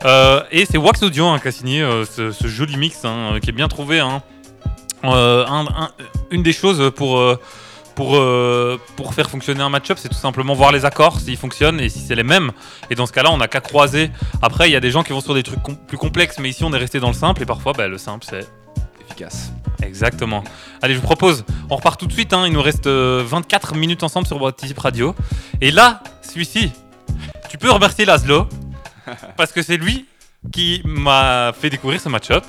Euh, 0.05 0.43
et 0.51 0.65
c'est 0.65 0.79
Wax 0.79 1.03
Audio 1.03 1.27
hein, 1.27 1.39
qui 1.39 1.49
a 1.49 1.53
signé 1.53 1.83
euh, 1.83 2.05
ce, 2.07 2.33
ce 2.33 2.49
joli 2.49 2.77
mix 2.79 3.05
hein, 3.05 3.39
qui 3.43 3.51
est 3.51 3.53
bien 3.53 3.69
trouvé. 3.69 4.01
hein. 4.01 4.23
Euh, 5.05 5.47
un- 5.47 5.67
un- 5.67 5.91
une 6.31 6.43
des 6.43 6.53
choses 6.55 6.91
pour, 6.97 7.19
euh, 7.19 7.39
pour, 7.95 8.17
euh, 8.17 8.79
pour 8.97 9.13
faire 9.15 9.29
fonctionner 9.31 9.61
un 9.63 9.69
match-up, 9.69 9.99
c'est 10.01 10.09
tout 10.09 10.15
simplement 10.15 10.55
voir 10.55 10.73
les 10.73 10.85
accords, 10.87 11.21
s'ils 11.21 11.37
fonctionnent 11.37 11.81
et 11.81 11.89
si 11.91 11.99
c'est 12.01 12.15
les 12.15 12.23
mêmes. 12.23 12.51
Et 12.91 12.95
dans 12.95 13.05
ce 13.07 13.13
cas-là, 13.13 13.31
on 13.31 13.37
n'a 13.39 13.49
qu'à 13.49 13.61
croiser. 13.61 14.11
Après, 14.41 14.69
il 14.71 14.73
y 14.73 14.77
a 14.77 14.81
des 14.81 14.91
gens 14.91 15.03
qui 15.03 15.13
vont 15.13 15.21
sur 15.21 15.35
des 15.35 15.43
trucs 15.43 15.63
com- 15.63 15.77
plus 15.87 15.99
complexes, 15.99 16.39
mais 16.39 16.49
ici, 16.49 16.65
on 16.65 16.73
est 16.73 16.79
resté 16.79 16.99
dans 17.01 17.09
le 17.09 17.15
simple. 17.15 17.43
Et 17.43 17.47
parfois, 17.47 17.73
bah, 17.75 17.89
le 17.89 17.99
simple, 17.99 18.25
c'est 18.29 18.47
Efficace. 19.07 19.53
Exactement. 19.83 20.45
Allez, 20.83 20.95
je 20.95 20.99
vous 21.01 21.07
propose, 21.07 21.45
on 21.69 21.77
repart 21.77 21.99
tout 21.99 22.07
de 22.07 22.13
suite. 22.13 22.33
hein, 22.33 22.45
il 22.47 22.53
nous 22.53 22.63
reste 22.63 22.87
euh, 22.87 23.23
24 23.27 23.75
minutes 23.75 24.03
ensemble 24.03 24.27
sur 24.27 24.39
Baptiste 24.39 24.79
Radio. 24.79 25.15
Et 25.61 25.71
là, 25.71 26.03
celui-ci, 26.23 26.73
tu 27.49 27.59
peux 27.59 27.71
remercier 27.71 28.05
Laszlo 28.05 28.47
parce 29.37 29.53
que 29.53 29.63
c'est 29.63 29.77
lui 29.77 30.07
qui 30.53 30.81
m'a 30.85 31.53
fait 31.59 31.71
découvrir 31.71 32.01
ce 32.01 32.09
match-up. 32.09 32.45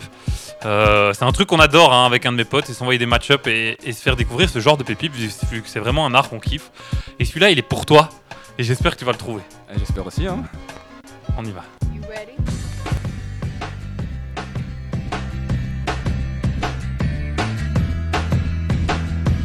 Euh, 0.63 1.11
c'est 1.13 1.25
un 1.25 1.31
truc 1.31 1.47
qu'on 1.49 1.59
adore 1.59 1.91
hein, 1.91 2.05
avec 2.05 2.25
un 2.25 2.31
de 2.31 2.37
mes 2.37 2.45
potes, 2.45 2.65
c'est 2.67 2.73
s'envoyer 2.73 2.99
des 2.99 3.07
match-up 3.07 3.47
et, 3.47 3.77
et 3.83 3.93
se 3.93 4.01
faire 4.01 4.15
découvrir 4.15 4.47
ce 4.49 4.59
genre 4.59 4.77
de 4.77 4.83
pépites, 4.83 5.11
vu 5.13 5.29
vu 5.51 5.61
que 5.63 5.67
c'est 5.69 5.79
vraiment 5.79 6.05
un 6.05 6.13
art 6.13 6.29
qu'on 6.29 6.39
kiffe. 6.39 6.71
Et 7.19 7.25
celui-là, 7.25 7.49
il 7.49 7.57
est 7.57 7.63
pour 7.63 7.85
toi. 7.85 8.09
Et 8.59 8.63
j'espère 8.63 8.93
que 8.93 8.99
tu 8.99 9.05
vas 9.05 9.11
le 9.11 9.17
trouver. 9.17 9.41
Euh, 9.69 9.73
J'espère 9.79 10.05
aussi, 10.05 10.27
hein. 10.27 10.43
On 11.37 11.43
y 11.43 11.51
va. 11.51 11.63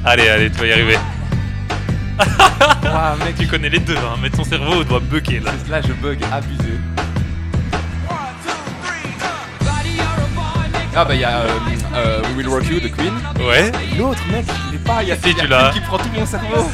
Allez, 0.07 0.29
allez, 0.29 0.51
tu 0.51 0.59
vas 0.61 0.67
y 0.67 0.73
arriver. 0.73 0.97
Mec, 3.25 3.37
Tu 3.39 3.47
connais 3.47 3.69
les 3.69 3.81
deux, 3.81 3.97
hein, 3.97 4.17
mais 4.23 4.31
ton 4.31 4.45
cerveau 4.45 4.83
doit 4.85 5.01
bugger 5.01 5.41
là. 5.41 5.51
là, 5.69 5.81
je 5.83 5.93
bug 5.93 6.19
abusé. 6.33 6.79
Ah, 10.99 11.05
bah, 11.05 11.15
il 11.15 11.21
y 11.21 11.25
a 11.25 11.41
euh, 11.41 11.49
euh, 11.95 12.23
We 12.23 12.37
Will 12.39 12.49
Rock 12.49 12.67
You 12.71 12.81
de 12.81 12.89
Queen. 12.89 13.13
Ouais. 13.47 13.71
L'autre, 13.99 14.23
mec, 14.33 14.47
je 14.67 14.73
l'ai 14.73 14.79
pas. 14.79 15.03
Il 15.03 15.09
y 15.11 15.13
a 15.13 15.17
Si, 15.17 15.23
il 15.31 15.37
y 15.37 15.41
a 15.41 15.43
tu 15.43 15.47
l'as. 15.49 15.71
Qui 15.71 15.81
prend 15.81 15.99
tout 15.99 16.09
mon 16.17 16.25
cerveau. 16.25 16.71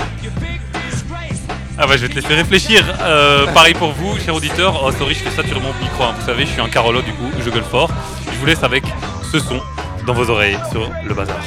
Ah 1.79 1.87
bah 1.87 1.97
je 1.97 2.03
vais 2.07 2.09
te 2.11 2.15
laisser 2.15 2.35
réfléchir. 2.35 2.85
Euh, 3.01 3.47
pareil 3.53 3.75
pour 3.75 3.93
vous, 3.93 4.17
cher 4.21 4.35
auditeur. 4.35 4.81
Oh 4.85 4.93
sorry, 4.93 5.15
je 5.15 5.21
fais 5.21 5.31
ça 5.43 5.49
sur 5.49 5.61
mon 5.61 5.73
micro. 5.81 6.05
hein. 6.05 6.15
Vous 6.21 6.27
savez, 6.27 6.45
je 6.47 6.51
suis 6.53 6.61
un 6.61 6.69
Carolo 6.69 7.01
du 7.03 7.13
coup, 7.13 7.29
je 7.45 7.51
gueule 7.51 7.65
fort. 7.65 7.91
Je 8.33 8.39
vous 8.39 8.47
laisse 8.47 8.63
avec 8.63 8.85
ce 9.33 9.39
son 9.41 9.61
dans 10.07 10.13
vos 10.13 10.29
oreilles 10.31 10.59
sur 10.71 10.89
le 11.05 11.15
bazar. 11.15 11.39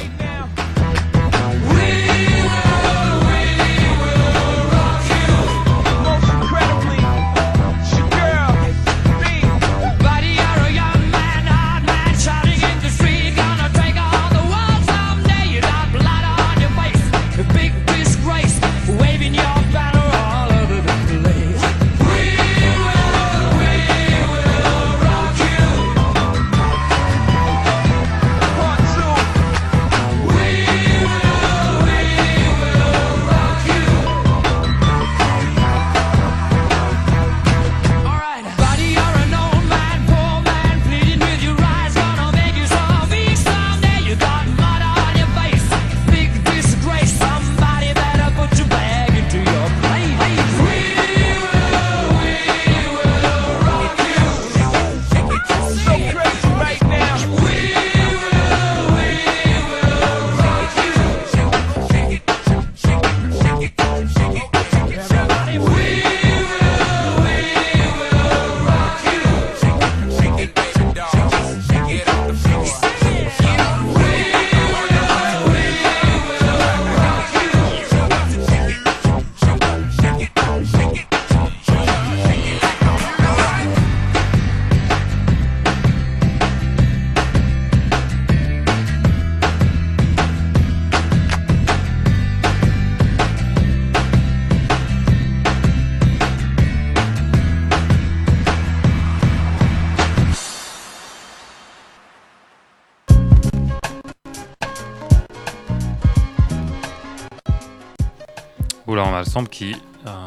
Oula, 109.36 109.42
on 109.42 109.44
a 109.44 109.44
le 109.44 109.44
sample 109.44 109.48
qui 109.48 109.76
euh, 110.06 110.26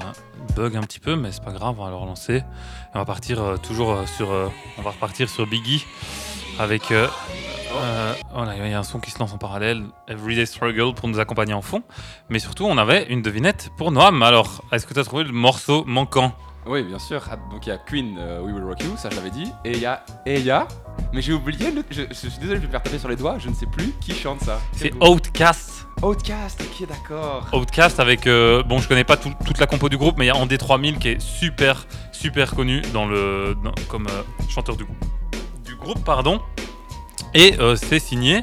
bug 0.55 0.75
un 0.75 0.81
petit 0.81 0.99
peu, 0.99 1.15
mais 1.15 1.31
c'est 1.31 1.43
pas 1.43 1.51
grave, 1.51 1.75
on 1.79 1.83
va 1.83 1.89
le 1.89 1.95
relancer. 1.95 2.37
Et 2.37 2.43
on 2.95 2.99
va 2.99 3.05
partir 3.05 3.41
euh, 3.41 3.57
toujours 3.57 3.91
euh, 3.91 4.05
sur. 4.05 4.29
on 4.77 4.81
va 4.81 4.91
repartir 4.91 5.29
sur 5.29 5.47
Biggie 5.47 5.85
avec. 6.59 6.91
euh, 6.91 7.07
voilà, 8.33 8.55
il 8.57 8.71
y 8.71 8.73
a 8.73 8.79
un 8.79 8.83
son 8.83 8.99
qui 8.99 9.11
se 9.11 9.19
lance 9.19 9.31
en 9.33 9.37
parallèle, 9.37 9.83
Everyday 10.07 10.45
Struggle 10.45 10.93
pour 10.95 11.07
nous 11.07 11.19
accompagner 11.19 11.53
en 11.53 11.61
fond. 11.61 11.83
Mais 12.29 12.39
surtout, 12.39 12.65
on 12.65 12.77
avait 12.77 13.05
une 13.09 13.21
devinette 13.21 13.69
pour 13.77 13.91
Noam. 13.91 14.23
Alors, 14.23 14.63
est-ce 14.71 14.85
que 14.87 14.93
tu 14.93 14.99
as 14.99 15.03
trouvé 15.03 15.23
le 15.23 15.31
morceau 15.31 15.83
manquant? 15.85 16.33
Oui, 16.65 16.83
bien 16.83 16.99
sûr. 16.99 17.23
Ah, 17.31 17.37
Donc 17.51 17.65
il 17.65 17.69
y 17.69 17.71
a 17.71 17.77
Queen, 17.77 18.17
We 18.43 18.53
Will 18.53 18.63
Rock 18.63 18.83
You, 18.83 18.97
ça 18.97 19.09
je 19.09 19.15
l'avais 19.15 19.29
dit. 19.31 19.51
Et 19.65 19.71
il 19.73 19.79
y 19.79 19.85
a 19.85 20.03
Eya. 20.25 20.67
Mais 21.13 21.21
j'ai 21.21 21.33
oublié, 21.33 21.71
le- 21.71 21.83
je, 21.89 22.01
je 22.09 22.13
suis 22.13 22.29
désolé, 22.39 22.55
je 22.57 22.61
vais 22.61 22.67
me 22.67 22.71
faire 22.71 22.83
taper 22.83 22.99
sur 22.99 23.07
les 23.09 23.15
doigts, 23.15 23.37
je 23.39 23.49
ne 23.49 23.53
sais 23.55 23.65
plus 23.67 23.93
qui 24.01 24.13
chante 24.13 24.41
ça. 24.41 24.59
C'est 24.73 24.93
Outcast 25.01 25.78
Outcast, 26.01 26.61
ok, 26.61 26.87
d'accord. 26.87 27.47
Outcast 27.53 27.99
avec 27.99 28.25
euh, 28.25 28.63
bon 28.63 28.79
je 28.79 28.87
connais 28.87 29.03
pas 29.03 29.17
tout- 29.17 29.33
toute 29.45 29.57
la 29.59 29.67
compo 29.67 29.89
du 29.89 29.97
groupe 29.97 30.15
mais 30.17 30.25
il 30.25 30.27
y 30.29 30.31
a 30.31 30.35
Andé 30.35 30.57
3000 30.57 30.97
qui 30.97 31.09
est 31.09 31.21
super 31.21 31.85
super 32.13 32.55
connu 32.55 32.81
dans 32.93 33.05
le 33.05 33.55
dans- 33.61 33.73
comme 33.89 34.07
euh, 34.07 34.21
chanteur 34.49 34.77
du, 34.77 34.85
du 35.65 35.75
groupe 35.75 36.03
pardon. 36.05 36.39
Et 37.33 37.55
euh, 37.59 37.75
c'est 37.75 37.99
signé 37.99 38.41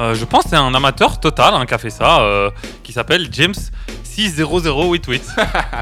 euh, 0.00 0.14
je 0.14 0.24
pense 0.24 0.44
c'est 0.50 0.56
un 0.56 0.74
amateur 0.74 1.20
total 1.20 1.54
hein, 1.54 1.64
qui 1.64 1.74
a 1.74 1.78
fait 1.78 1.90
ça 1.90 2.50
qui 2.82 2.92
s'appelle 2.92 3.28
James 3.30 3.54
60088 4.02 5.26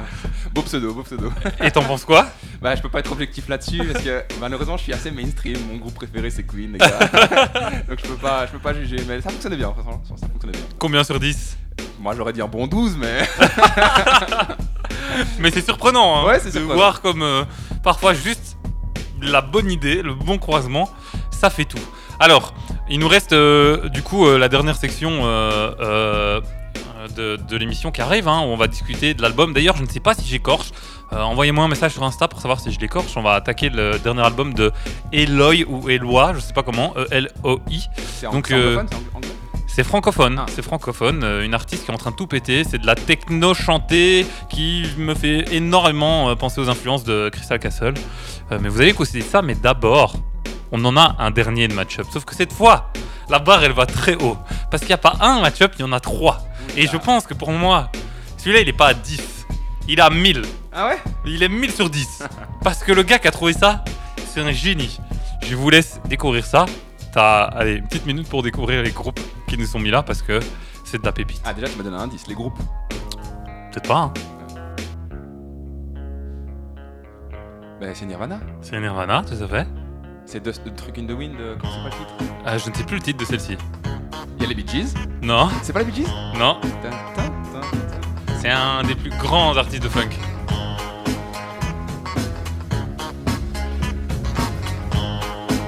Beau 0.54 0.62
pseudo, 0.62 0.94
beau 0.94 1.02
pseudo. 1.02 1.32
et 1.60 1.70
t'en 1.72 1.82
penses 1.82 2.04
quoi 2.04 2.28
bah, 2.62 2.76
je 2.76 2.82
peux 2.82 2.88
pas 2.88 3.00
être 3.00 3.10
objectif 3.10 3.48
là-dessus 3.48 3.78
parce 3.92 4.04
que 4.04 4.22
malheureusement, 4.40 4.76
je 4.76 4.84
suis 4.84 4.92
assez 4.92 5.10
mainstream. 5.10 5.56
Mon 5.68 5.78
groupe 5.78 5.94
préféré, 5.94 6.30
c'est 6.30 6.44
Queen, 6.44 6.72
les 6.72 6.78
gars. 6.78 6.98
Donc, 7.88 7.98
je 8.00 8.06
peux 8.08 8.14
pas, 8.14 8.46
je 8.46 8.52
peux 8.52 8.60
pas 8.60 8.72
juger. 8.72 8.98
Mais 9.08 9.20
ça 9.20 9.30
fonctionnait 9.30 9.56
bien, 9.56 9.72
franchement. 9.72 10.00
Ça 10.16 10.28
fonctionnait 10.28 10.56
bien. 10.56 10.66
combien 10.78 11.02
sur 11.02 11.18
10 11.18 11.58
Moi, 11.98 12.14
j'aurais 12.16 12.32
dit 12.32 12.40
un 12.40 12.46
bon 12.46 12.68
12, 12.68 12.96
mais. 12.96 13.26
mais 15.40 15.50
c'est 15.50 15.64
surprenant 15.64 16.20
hein, 16.20 16.26
Ouais, 16.28 16.38
c'est 16.38 16.46
de 16.46 16.50
surprenant. 16.52 16.74
voir 16.76 17.00
comme 17.00 17.22
euh, 17.22 17.42
parfois 17.82 18.14
juste 18.14 18.56
la 19.20 19.40
bonne 19.40 19.70
idée 19.70 20.02
le 20.02 20.14
bon 20.14 20.38
croisement 20.38 20.88
ça 21.30 21.50
fait 21.50 21.64
tout 21.64 21.78
alors 22.18 22.52
il 22.88 22.98
nous 22.98 23.06
reste 23.08 23.32
euh, 23.32 23.88
du 23.90 24.02
coup 24.02 24.26
euh, 24.26 24.38
la 24.38 24.48
dernière 24.48 24.76
section 24.76 25.20
de, 27.08 27.36
de 27.36 27.56
l'émission 27.56 27.90
qui 27.90 28.00
arrive, 28.00 28.28
hein, 28.28 28.40
où 28.40 28.44
on 28.50 28.56
va 28.56 28.66
discuter 28.66 29.14
de 29.14 29.22
l'album. 29.22 29.52
D'ailleurs, 29.52 29.76
je 29.76 29.82
ne 29.82 29.88
sais 29.88 30.00
pas 30.00 30.14
si 30.14 30.26
j'écorche. 30.26 30.70
Euh, 31.12 31.20
Envoyez-moi 31.22 31.64
un 31.64 31.68
message 31.68 31.92
sur 31.92 32.02
Insta 32.04 32.28
pour 32.28 32.40
savoir 32.40 32.60
si 32.60 32.72
je 32.72 32.80
l'écorche. 32.80 33.16
On 33.16 33.22
va 33.22 33.34
attaquer 33.34 33.68
le 33.68 33.98
dernier 33.98 34.22
album 34.22 34.54
de 34.54 34.72
Eloy 35.12 35.64
ou 35.68 35.88
Eloi, 35.88 36.32
je 36.34 36.40
sais 36.40 36.52
pas 36.52 36.62
comment, 36.62 36.94
E-L-O-I. 36.96 37.86
Donc, 38.32 38.46
c'est 38.48 38.54
euh, 38.54 38.82
c'est 39.66 39.82
francophone, 39.82 40.36
Ah. 40.38 40.46
c'est 40.54 40.62
francophone, 40.62 41.24
euh, 41.24 41.44
une 41.44 41.52
artiste 41.52 41.84
qui 41.84 41.90
est 41.90 41.94
en 41.94 41.98
train 41.98 42.12
de 42.12 42.16
tout 42.16 42.28
péter, 42.28 42.62
c'est 42.62 42.78
de 42.78 42.86
la 42.86 42.94
techno 42.94 43.54
chantée 43.54 44.24
qui 44.48 44.84
me 44.98 45.14
fait 45.14 45.52
énormément 45.52 46.34
penser 46.36 46.60
aux 46.60 46.68
influences 46.68 47.02
de 47.02 47.28
Crystal 47.32 47.58
Castle. 47.58 47.94
Euh, 48.52 48.58
mais 48.62 48.68
vous 48.68 48.80
allez 48.80 48.90
écouter 48.90 49.20
ça, 49.20 49.42
mais 49.42 49.56
d'abord, 49.56 50.14
on 50.70 50.84
en 50.84 50.96
a 50.96 51.16
un 51.18 51.32
dernier 51.32 51.66
de 51.66 51.74
match-up. 51.74 52.06
Sauf 52.12 52.24
que 52.24 52.36
cette 52.36 52.52
fois, 52.52 52.92
la 53.28 53.40
barre 53.40 53.64
elle 53.64 53.72
va 53.72 53.86
très 53.86 54.14
haut. 54.22 54.36
Parce 54.70 54.82
qu'il 54.82 54.90
n'y 54.90 54.94
a 54.94 54.98
pas 54.98 55.16
un 55.20 55.40
match-up, 55.40 55.72
il 55.76 55.80
y 55.80 55.84
en 55.84 55.92
a 55.92 55.98
trois. 55.98 56.38
Et 56.76 56.86
je 56.86 56.96
pense 56.96 57.26
que 57.26 57.34
pour 57.34 57.52
moi, 57.52 57.90
celui-là 58.38 58.60
il 58.60 58.68
est 58.68 58.72
pas 58.72 58.88
à 58.88 58.94
10, 58.94 59.46
il 59.88 59.98
est 59.98 60.02
à 60.02 60.10
1000. 60.10 60.42
Ah 60.72 60.86
ouais? 60.88 60.98
Il 61.26 61.42
est 61.42 61.48
1000 61.48 61.70
sur 61.70 61.88
10. 61.88 62.24
Parce 62.62 62.82
que 62.82 62.92
le 62.92 63.02
gars 63.02 63.18
qui 63.18 63.28
a 63.28 63.30
trouvé 63.30 63.52
ça, 63.52 63.84
c'est 64.26 64.40
un 64.40 64.50
génie. 64.52 64.98
Je 65.42 65.54
vous 65.54 65.70
laisse 65.70 66.00
découvrir 66.06 66.44
ça. 66.44 66.66
T'as 67.12 67.44
allez, 67.44 67.76
une 67.76 67.86
petite 67.86 68.06
minute 68.06 68.28
pour 68.28 68.42
découvrir 68.42 68.82
les 68.82 68.90
groupes 68.90 69.20
qui 69.46 69.56
nous 69.56 69.66
sont 69.66 69.78
mis 69.78 69.90
là 69.90 70.02
parce 70.02 70.20
que 70.22 70.40
c'est 70.84 70.98
de 71.00 71.06
la 71.06 71.12
pépite. 71.12 71.40
Ah, 71.44 71.54
déjà, 71.54 71.68
tu 71.68 71.76
m'as 71.76 71.84
donné 71.84 71.96
un 71.96 72.00
indice. 72.00 72.26
Les 72.26 72.34
groupes. 72.34 72.58
Peut-être 73.70 73.86
pas, 73.88 73.96
hein. 73.98 74.12
Bah, 77.80 77.86
c'est 77.94 78.06
Nirvana. 78.06 78.40
C'est 78.62 78.80
Nirvana, 78.80 79.22
tout 79.22 79.42
à 79.42 79.48
fait. 79.48 79.66
C'est 80.26 80.40
The, 80.42 80.52
The 80.64 80.74
Truc 80.74 80.98
in 80.98 81.06
the 81.06 81.10
Wind. 81.12 81.36
euh, 81.38 81.54
Comment 81.60 81.72
c'est 81.72 81.90
pas 81.90 81.96
le 81.96 82.04
titre? 82.04 82.34
Ah, 82.46 82.58
je 82.58 82.70
ne 82.70 82.74
sais 82.74 82.84
plus 82.84 82.96
le 82.96 83.02
titre 83.02 83.18
de 83.20 83.24
celle-ci. 83.24 83.56
Il 84.46 84.50
y 84.50 84.52
a 84.52 84.56
les 84.56 84.62
Bee 84.62 84.70
Gees. 84.70 84.92
Non, 85.22 85.48
C'est 85.62 85.72
pas 85.72 85.78
les 85.78 85.86
Bee 85.86 85.94
Gees 86.02 86.10
non, 86.38 86.58
c'est 88.42 88.50
un 88.50 88.82
des 88.82 88.94
plus 88.94 89.08
grands 89.08 89.56
artistes 89.56 89.82
de 89.84 89.88
funk. 89.88 90.10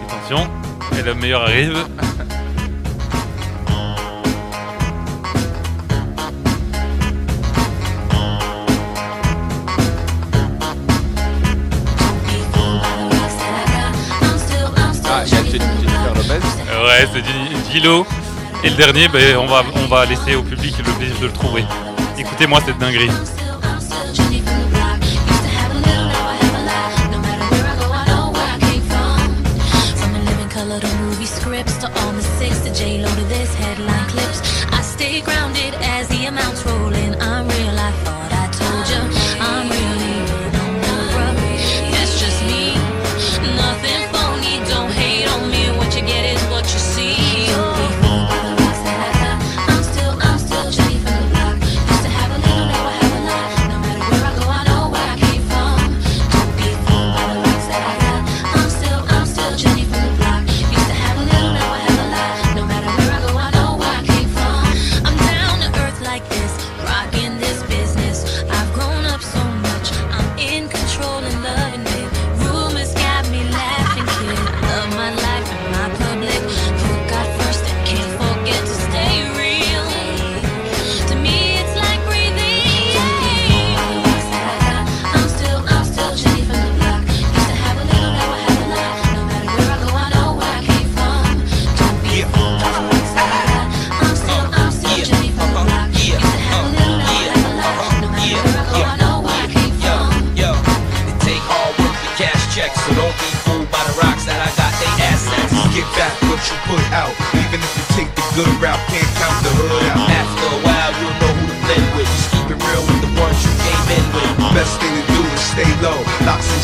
Attention, 0.09 0.49
et 0.99 1.03
le 1.03 1.15
meilleur 1.15 1.43
arrive. 1.43 1.87
Ah. 15.09 15.23
Ouais, 16.85 17.09
c'est 17.13 17.25
Gi- 17.25 17.73
Gilo. 17.73 18.07
Et 18.67 18.71
le 18.71 18.75
dernier, 18.75 19.07
ben, 19.07 19.37
on, 19.37 19.47
va, 19.47 19.63
on 19.77 19.87
va 19.87 20.05
laisser 20.07 20.35
au 20.35 20.43
public 20.43 20.77
le 20.79 20.93
plaisir 20.99 21.17
de 21.21 21.27
le 21.27 21.33
trouver. 21.33 21.65
Écoutez-moi 22.19 22.61
cette 22.67 22.79
dinguerie. 22.79 23.11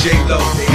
J-Lo. 0.02 0.71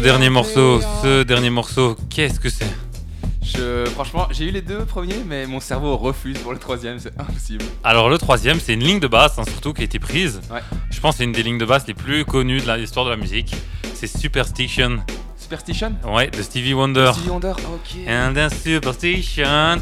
Dernier 0.00 0.30
morceau, 0.30 0.80
ce 1.02 1.22
dernier 1.22 1.50
morceau, 1.50 1.96
qu'est-ce 2.08 2.40
que 2.40 2.48
c'est 2.48 2.66
Je, 3.42 3.84
franchement, 3.90 4.28
j'ai 4.30 4.46
eu 4.46 4.50
les 4.50 4.62
deux 4.62 4.84
premiers, 4.84 5.22
mais 5.26 5.46
mon 5.46 5.60
cerveau 5.60 5.96
refuse 5.96 6.38
pour 6.38 6.52
le 6.52 6.58
troisième, 6.58 6.98
c'est 6.98 7.12
impossible. 7.18 7.64
Alors 7.84 8.08
le 8.08 8.18
troisième, 8.18 8.58
c'est 8.60 8.74
une 8.74 8.84
ligne 8.84 9.00
de 9.00 9.08
basse, 9.08 9.38
hein, 9.38 9.44
surtout 9.46 9.72
qui 9.72 9.82
a 9.82 9.84
été 9.84 9.98
prise. 9.98 10.40
Ouais. 10.50 10.60
Je 10.90 11.00
pense 11.00 11.14
que 11.14 11.18
c'est 11.18 11.24
une 11.24 11.32
des 11.32 11.42
lignes 11.42 11.58
de 11.58 11.64
basse 11.64 11.86
les 11.86 11.94
plus 11.94 12.24
connues 12.24 12.60
de 12.60 12.66
la- 12.66 12.76
l'histoire 12.76 13.04
de 13.04 13.10
la 13.10 13.16
musique. 13.16 13.54
C'est 13.94 14.06
Superstition, 14.06 14.98
Superstition 15.50 15.96
ouais, 16.06 16.30
de 16.30 16.42
Stevie 16.42 16.74
Wonder. 16.74 17.10
Stevie 17.12 17.30
Wonder, 17.30 17.50
ok. 17.50 18.08
And 18.08 18.34
the 18.34 18.54
superstition. 18.54 19.78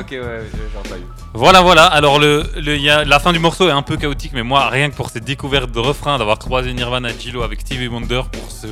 Ok, 0.00 0.10
ouais, 0.10 0.18
j'ai 0.52 0.96
eu. 0.96 1.04
Voilà, 1.32 1.62
voilà. 1.62 1.84
Alors, 1.84 2.18
le, 2.18 2.42
le- 2.56 2.74
il 2.74 2.82
y 2.82 2.90
a, 2.90 3.04
la 3.04 3.20
fin 3.20 3.32
du 3.32 3.38
morceau 3.38 3.68
est 3.68 3.72
un 3.72 3.82
peu 3.82 3.96
chaotique, 3.96 4.32
mais 4.34 4.42
moi, 4.42 4.68
rien 4.68 4.90
que 4.90 4.96
pour 4.96 5.10
cette 5.10 5.22
découverte 5.24 5.70
de 5.70 5.78
refrain, 5.78 6.18
d'avoir 6.18 6.40
croisé 6.40 6.72
Nirvana 6.72 7.10
Gillo 7.16 7.42
avec 7.42 7.60
Stevie 7.60 7.86
Wonder 7.86 8.22
pour 8.32 8.50
ce 8.50 8.66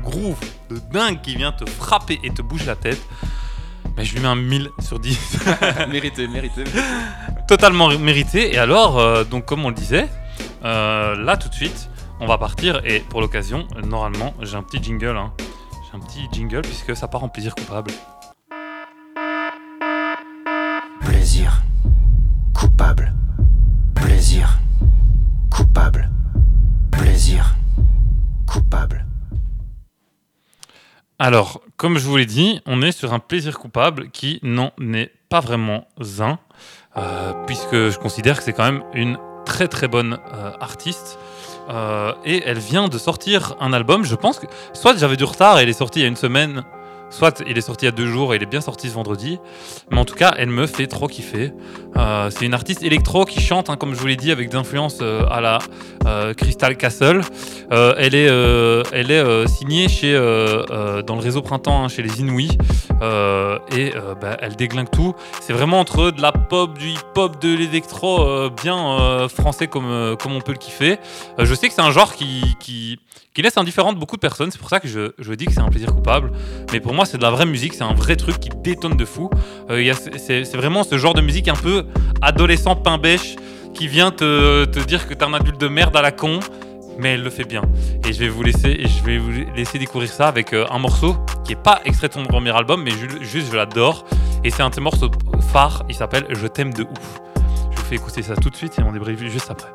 groove 0.00 0.38
de 0.70 0.78
dingue 0.92 1.20
qui 1.22 1.34
vient 1.34 1.50
te 1.50 1.68
frapper 1.68 2.20
et 2.22 2.30
te 2.30 2.40
bouger 2.42 2.66
la 2.66 2.76
tête, 2.76 3.02
mais 3.96 4.04
je 4.04 4.14
lui 4.14 4.20
mets 4.20 4.28
un 4.28 4.36
1000 4.36 4.68
sur 4.78 5.00
10. 5.00 5.38
mérité, 5.90 6.28
mérité. 6.28 6.62
Totalement 7.48 7.88
mérité. 7.98 8.54
Et 8.54 8.58
alors, 8.58 9.00
euh, 9.00 9.24
donc, 9.24 9.44
comme 9.44 9.64
on 9.64 9.70
le 9.70 9.74
disait, 9.74 10.08
euh, 10.64 11.16
là, 11.16 11.36
tout 11.36 11.48
de 11.48 11.54
suite, 11.54 11.88
on 12.22 12.26
va 12.26 12.38
partir. 12.38 12.80
Et 12.86 13.00
pour 13.00 13.20
l'occasion, 13.20 13.66
normalement, 13.84 14.32
j'ai 14.40 14.56
un 14.56 14.62
petit 14.62 14.82
jingle. 14.82 15.16
hein. 15.16 15.32
J'ai 15.38 15.98
un 15.98 16.00
petit 16.00 16.28
jingle 16.32 16.62
puisque 16.62 16.96
ça 16.96 17.08
part 17.08 17.24
en 17.24 17.28
plaisir 17.28 17.54
coupable. 17.54 17.90
Plaisir. 21.00 21.62
Coupable. 22.54 23.12
Plaisir. 23.94 24.58
Coupable. 25.50 26.08
Plaisir. 26.92 27.56
Coupable. 28.46 29.04
Alors, 31.18 31.60
comme 31.76 31.98
je 31.98 32.06
vous 32.06 32.16
l'ai 32.16 32.26
dit, 32.26 32.60
on 32.66 32.82
est 32.82 32.92
sur 32.92 33.12
un 33.12 33.18
plaisir 33.18 33.58
coupable 33.58 34.10
qui 34.10 34.38
n'en 34.42 34.70
est 34.94 35.12
pas 35.28 35.40
vraiment 35.40 35.86
un, 36.20 36.38
euh, 36.96 37.32
puisque 37.46 37.74
je 37.74 37.98
considère 37.98 38.38
que 38.38 38.44
c'est 38.44 38.52
quand 38.52 38.70
même 38.70 38.84
une 38.94 39.18
très 39.44 39.66
très 39.66 39.88
bonne 39.88 40.18
euh, 40.32 40.52
artiste. 40.60 41.18
Euh, 41.70 42.12
et 42.24 42.42
elle 42.44 42.58
vient 42.58 42.88
de 42.88 42.98
sortir 42.98 43.54
un 43.60 43.72
album, 43.72 44.04
je 44.04 44.14
pense 44.14 44.38
que 44.38 44.46
soit 44.72 44.96
j'avais 44.96 45.16
du 45.16 45.24
retard 45.24 45.60
et 45.60 45.62
il 45.62 45.68
est 45.68 45.74
sorti 45.74 46.00
il 46.00 46.02
y 46.02 46.04
a 46.04 46.08
une 46.08 46.16
semaine, 46.16 46.64
soit 47.12 47.42
il 47.46 47.56
est 47.56 47.60
sorti 47.60 47.84
il 47.84 47.88
y 47.88 47.92
a 47.92 47.92
deux 47.92 48.06
jours 48.06 48.32
et 48.32 48.38
il 48.38 48.42
est 48.42 48.46
bien 48.46 48.60
sorti 48.60 48.88
ce 48.88 48.94
vendredi. 48.94 49.38
Mais 49.90 49.98
en 49.98 50.04
tout 50.04 50.14
cas, 50.14 50.34
elle 50.38 50.48
me 50.48 50.66
fait 50.66 50.86
trop 50.86 51.06
kiffer. 51.06 51.52
Euh, 51.96 52.30
c'est 52.30 52.46
une 52.46 52.54
artiste 52.54 52.82
électro 52.82 53.24
qui 53.24 53.40
chante, 53.40 53.70
hein, 53.70 53.76
comme 53.76 53.94
je 53.94 54.00
vous 54.00 54.06
l'ai 54.06 54.16
dit, 54.16 54.32
avec 54.32 54.48
des 54.48 54.56
influences 54.56 54.98
euh, 55.02 55.26
à 55.30 55.40
la 55.40 55.58
euh, 56.06 56.34
Crystal 56.34 56.76
Castle. 56.76 57.20
Elle 57.70 58.14
est, 58.14 59.48
signée 59.48 59.86
dans 61.06 61.14
le 61.14 61.20
réseau 61.20 61.42
Printemps, 61.42 61.84
hein, 61.84 61.88
chez 61.88 62.02
les 62.02 62.20
Inouïs. 62.20 62.56
Et 63.70 63.92
bah, 64.20 64.36
elle 64.40 64.56
déglingue 64.56 64.90
tout. 64.90 65.14
C'est 65.40 65.52
vraiment 65.52 65.80
entre 65.80 66.10
de 66.10 66.20
la 66.20 66.32
pop, 66.32 66.76
du 66.78 66.90
hip-hop, 66.90 67.40
de 67.40 67.54
l'électro, 67.54 68.50
bien 68.50 69.28
français 69.28 69.66
comme, 69.66 70.16
on 70.26 70.40
peut 70.40 70.52
le 70.52 70.58
kiffer. 70.58 70.98
Je 71.38 71.54
sais 71.54 71.68
que 71.68 71.74
c'est 71.74 71.82
un 71.82 71.90
genre 71.90 72.14
qui, 72.14 72.98
qui 73.34 73.42
laisse 73.42 73.56
indifférent 73.56 73.92
de 73.92 73.98
beaucoup 73.98 74.16
de 74.16 74.20
personnes. 74.20 74.50
C'est 74.50 74.58
pour 74.58 74.68
ça 74.68 74.80
que 74.80 74.88
je, 74.88 75.12
je 75.18 75.32
dis 75.34 75.46
que 75.46 75.52
c'est 75.52 75.60
un 75.60 75.68
plaisir 75.68 75.94
coupable. 75.94 76.32
Mais 76.72 76.80
pour 76.80 76.92
moi, 76.94 77.04
c'est 77.06 77.18
de 77.18 77.22
la 77.22 77.30
vraie 77.30 77.46
musique. 77.46 77.74
C'est 77.74 77.84
un 77.84 77.94
vrai 77.94 78.16
truc 78.16 78.38
qui 78.40 78.50
détonne 78.62 78.96
de 78.96 79.04
fou. 79.04 79.30
Euh, 79.70 79.92
c'est 80.18 80.56
vraiment 80.56 80.82
ce 80.84 80.98
genre 80.98 81.14
de 81.14 81.20
musique 81.22 81.48
un 81.48 81.54
peu 81.54 81.84
adolescent 82.20 82.76
pain 82.76 82.98
bêche 82.98 83.36
qui 83.74 83.88
vient 83.88 84.10
te, 84.10 84.64
te 84.66 84.80
dire 84.80 85.08
que 85.08 85.14
t'es 85.14 85.24
un 85.24 85.32
adulte 85.34 85.58
de 85.60 85.68
merde 85.68 85.96
à 85.96 86.02
la 86.02 86.12
con 86.12 86.40
mais 86.98 87.14
elle 87.14 87.22
le 87.22 87.30
fait 87.30 87.44
bien. 87.44 87.62
Et 88.06 88.12
je 88.12 88.18
vais 88.18 88.28
vous 88.28 88.42
laisser, 88.42 88.68
et 88.68 88.86
je 88.86 89.02
vais 89.02 89.16
vous 89.16 89.30
laisser 89.56 89.78
découvrir 89.78 90.10
ça 90.10 90.28
avec 90.28 90.52
euh, 90.52 90.66
un 90.70 90.78
morceau 90.78 91.16
qui 91.42 91.52
est 91.52 91.56
pas 91.62 91.80
extrait 91.86 92.08
de 92.08 92.12
son 92.12 92.24
premier 92.24 92.54
album, 92.54 92.82
mais 92.82 92.90
ju- 92.90 93.08
juste 93.22 93.50
je 93.50 93.56
l'adore. 93.56 94.04
Et 94.44 94.50
c'est 94.50 94.62
un 94.62 94.68
de 94.68 94.74
ses 94.74 94.82
morceaux 94.82 95.10
phares. 95.52 95.84
Il 95.88 95.94
s'appelle 95.94 96.26
Je 96.28 96.46
t'aime 96.46 96.74
de 96.74 96.82
ouf. 96.82 97.20
Je 97.70 97.76
vous 97.78 97.84
fais 97.84 97.94
écouter 97.94 98.20
ça 98.22 98.36
tout 98.36 98.50
de 98.50 98.56
suite 98.56 98.78
et 98.78 98.82
on 98.82 98.92
débrief 98.92 99.18
juste 99.24 99.50
après. 99.50 99.70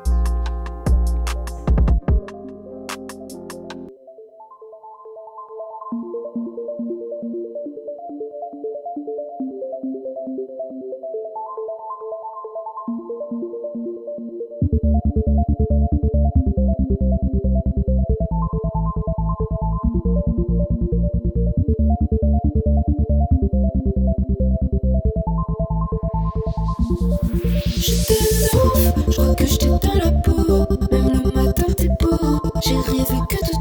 Ouf, 27.90 29.04
je 29.08 29.12
crois 29.12 29.34
que 29.34 29.46
je 29.46 29.56
t'ai 29.56 29.66
dans 29.66 29.80
la 29.94 30.10
peau. 30.10 30.66
Même 30.92 31.22
le 31.24 31.30
matin, 31.32 31.64
t'es 31.74 31.88
beau. 31.88 32.38
J'ai 32.62 32.76
rêvé 32.76 33.18
que 33.30 33.36
de 33.36 33.57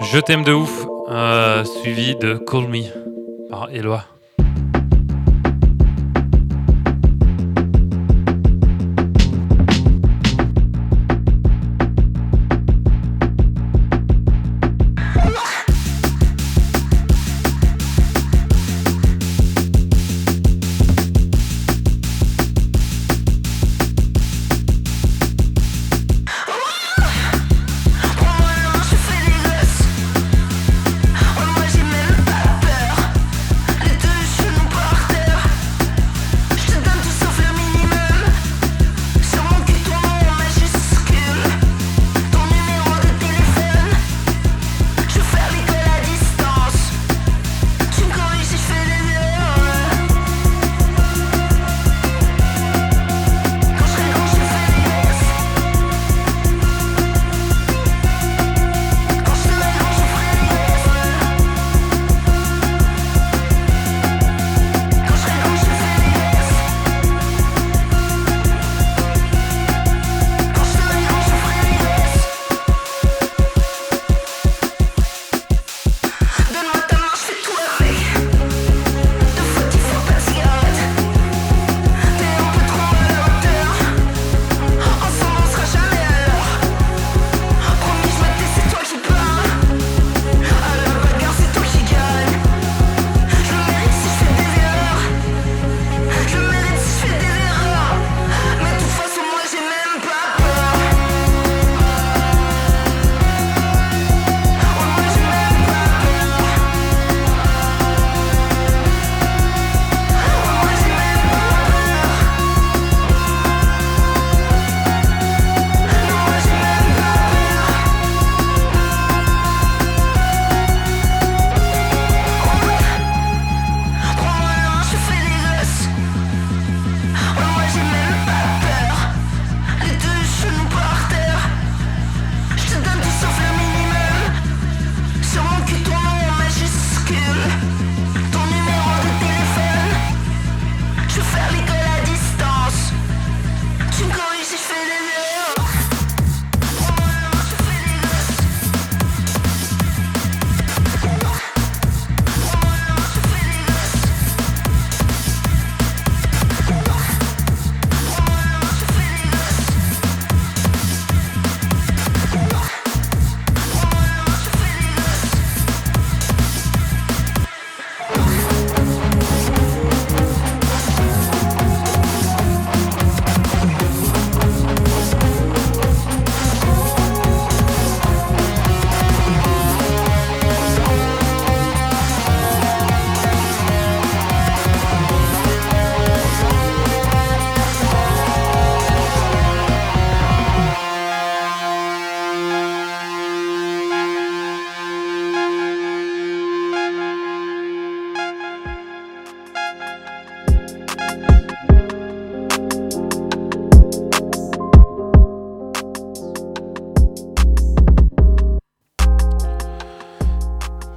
Je 0.00 0.18
t'aime 0.18 0.44
de 0.44 0.52
ouf, 0.52 0.86
euh, 1.10 1.64
suivi 1.64 2.14
de 2.16 2.34
Call 2.36 2.68
Me 2.68 2.82
par 3.50 3.70
Eloi. 3.70 4.04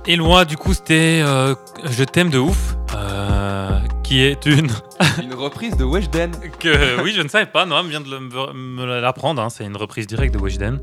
Eloi, 0.07 0.45
du 0.45 0.55
coup, 0.57 0.73
c'était 0.73 1.21
euh, 1.23 1.53
Je 1.89 2.03
t'aime 2.03 2.29
de 2.29 2.37
ouf, 2.39 2.75
euh, 2.95 3.79
qui 4.03 4.21
est 4.23 4.45
une. 4.45 4.69
Une 5.21 5.33
reprise 5.33 5.75
de 5.77 5.83
Weshden. 5.83 6.31
que 6.59 7.01
oui, 7.03 7.11
je 7.15 7.21
ne 7.21 7.27
savais 7.27 7.45
pas, 7.45 7.65
Noam 7.65 7.87
vient 7.87 8.01
de 8.01 8.09
le- 8.09 8.19
me, 8.53 8.99
l'apprendre, 8.99 9.41
hein, 9.41 9.49
c'est 9.49 9.63
une 9.65 9.75
reprise 9.77 10.07
directe 10.07 10.33
de 10.33 10.39
Weshden. 10.39 10.79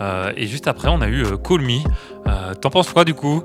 Euh, 0.00 0.32
et 0.36 0.46
juste 0.46 0.66
après, 0.68 0.88
on 0.88 1.00
a 1.02 1.08
eu 1.08 1.24
euh, 1.24 1.36
Call 1.36 1.60
Me. 1.60 1.80
T'en 2.60 2.70
penses 2.70 2.90
quoi 2.92 3.04
du 3.04 3.14
coup? 3.14 3.42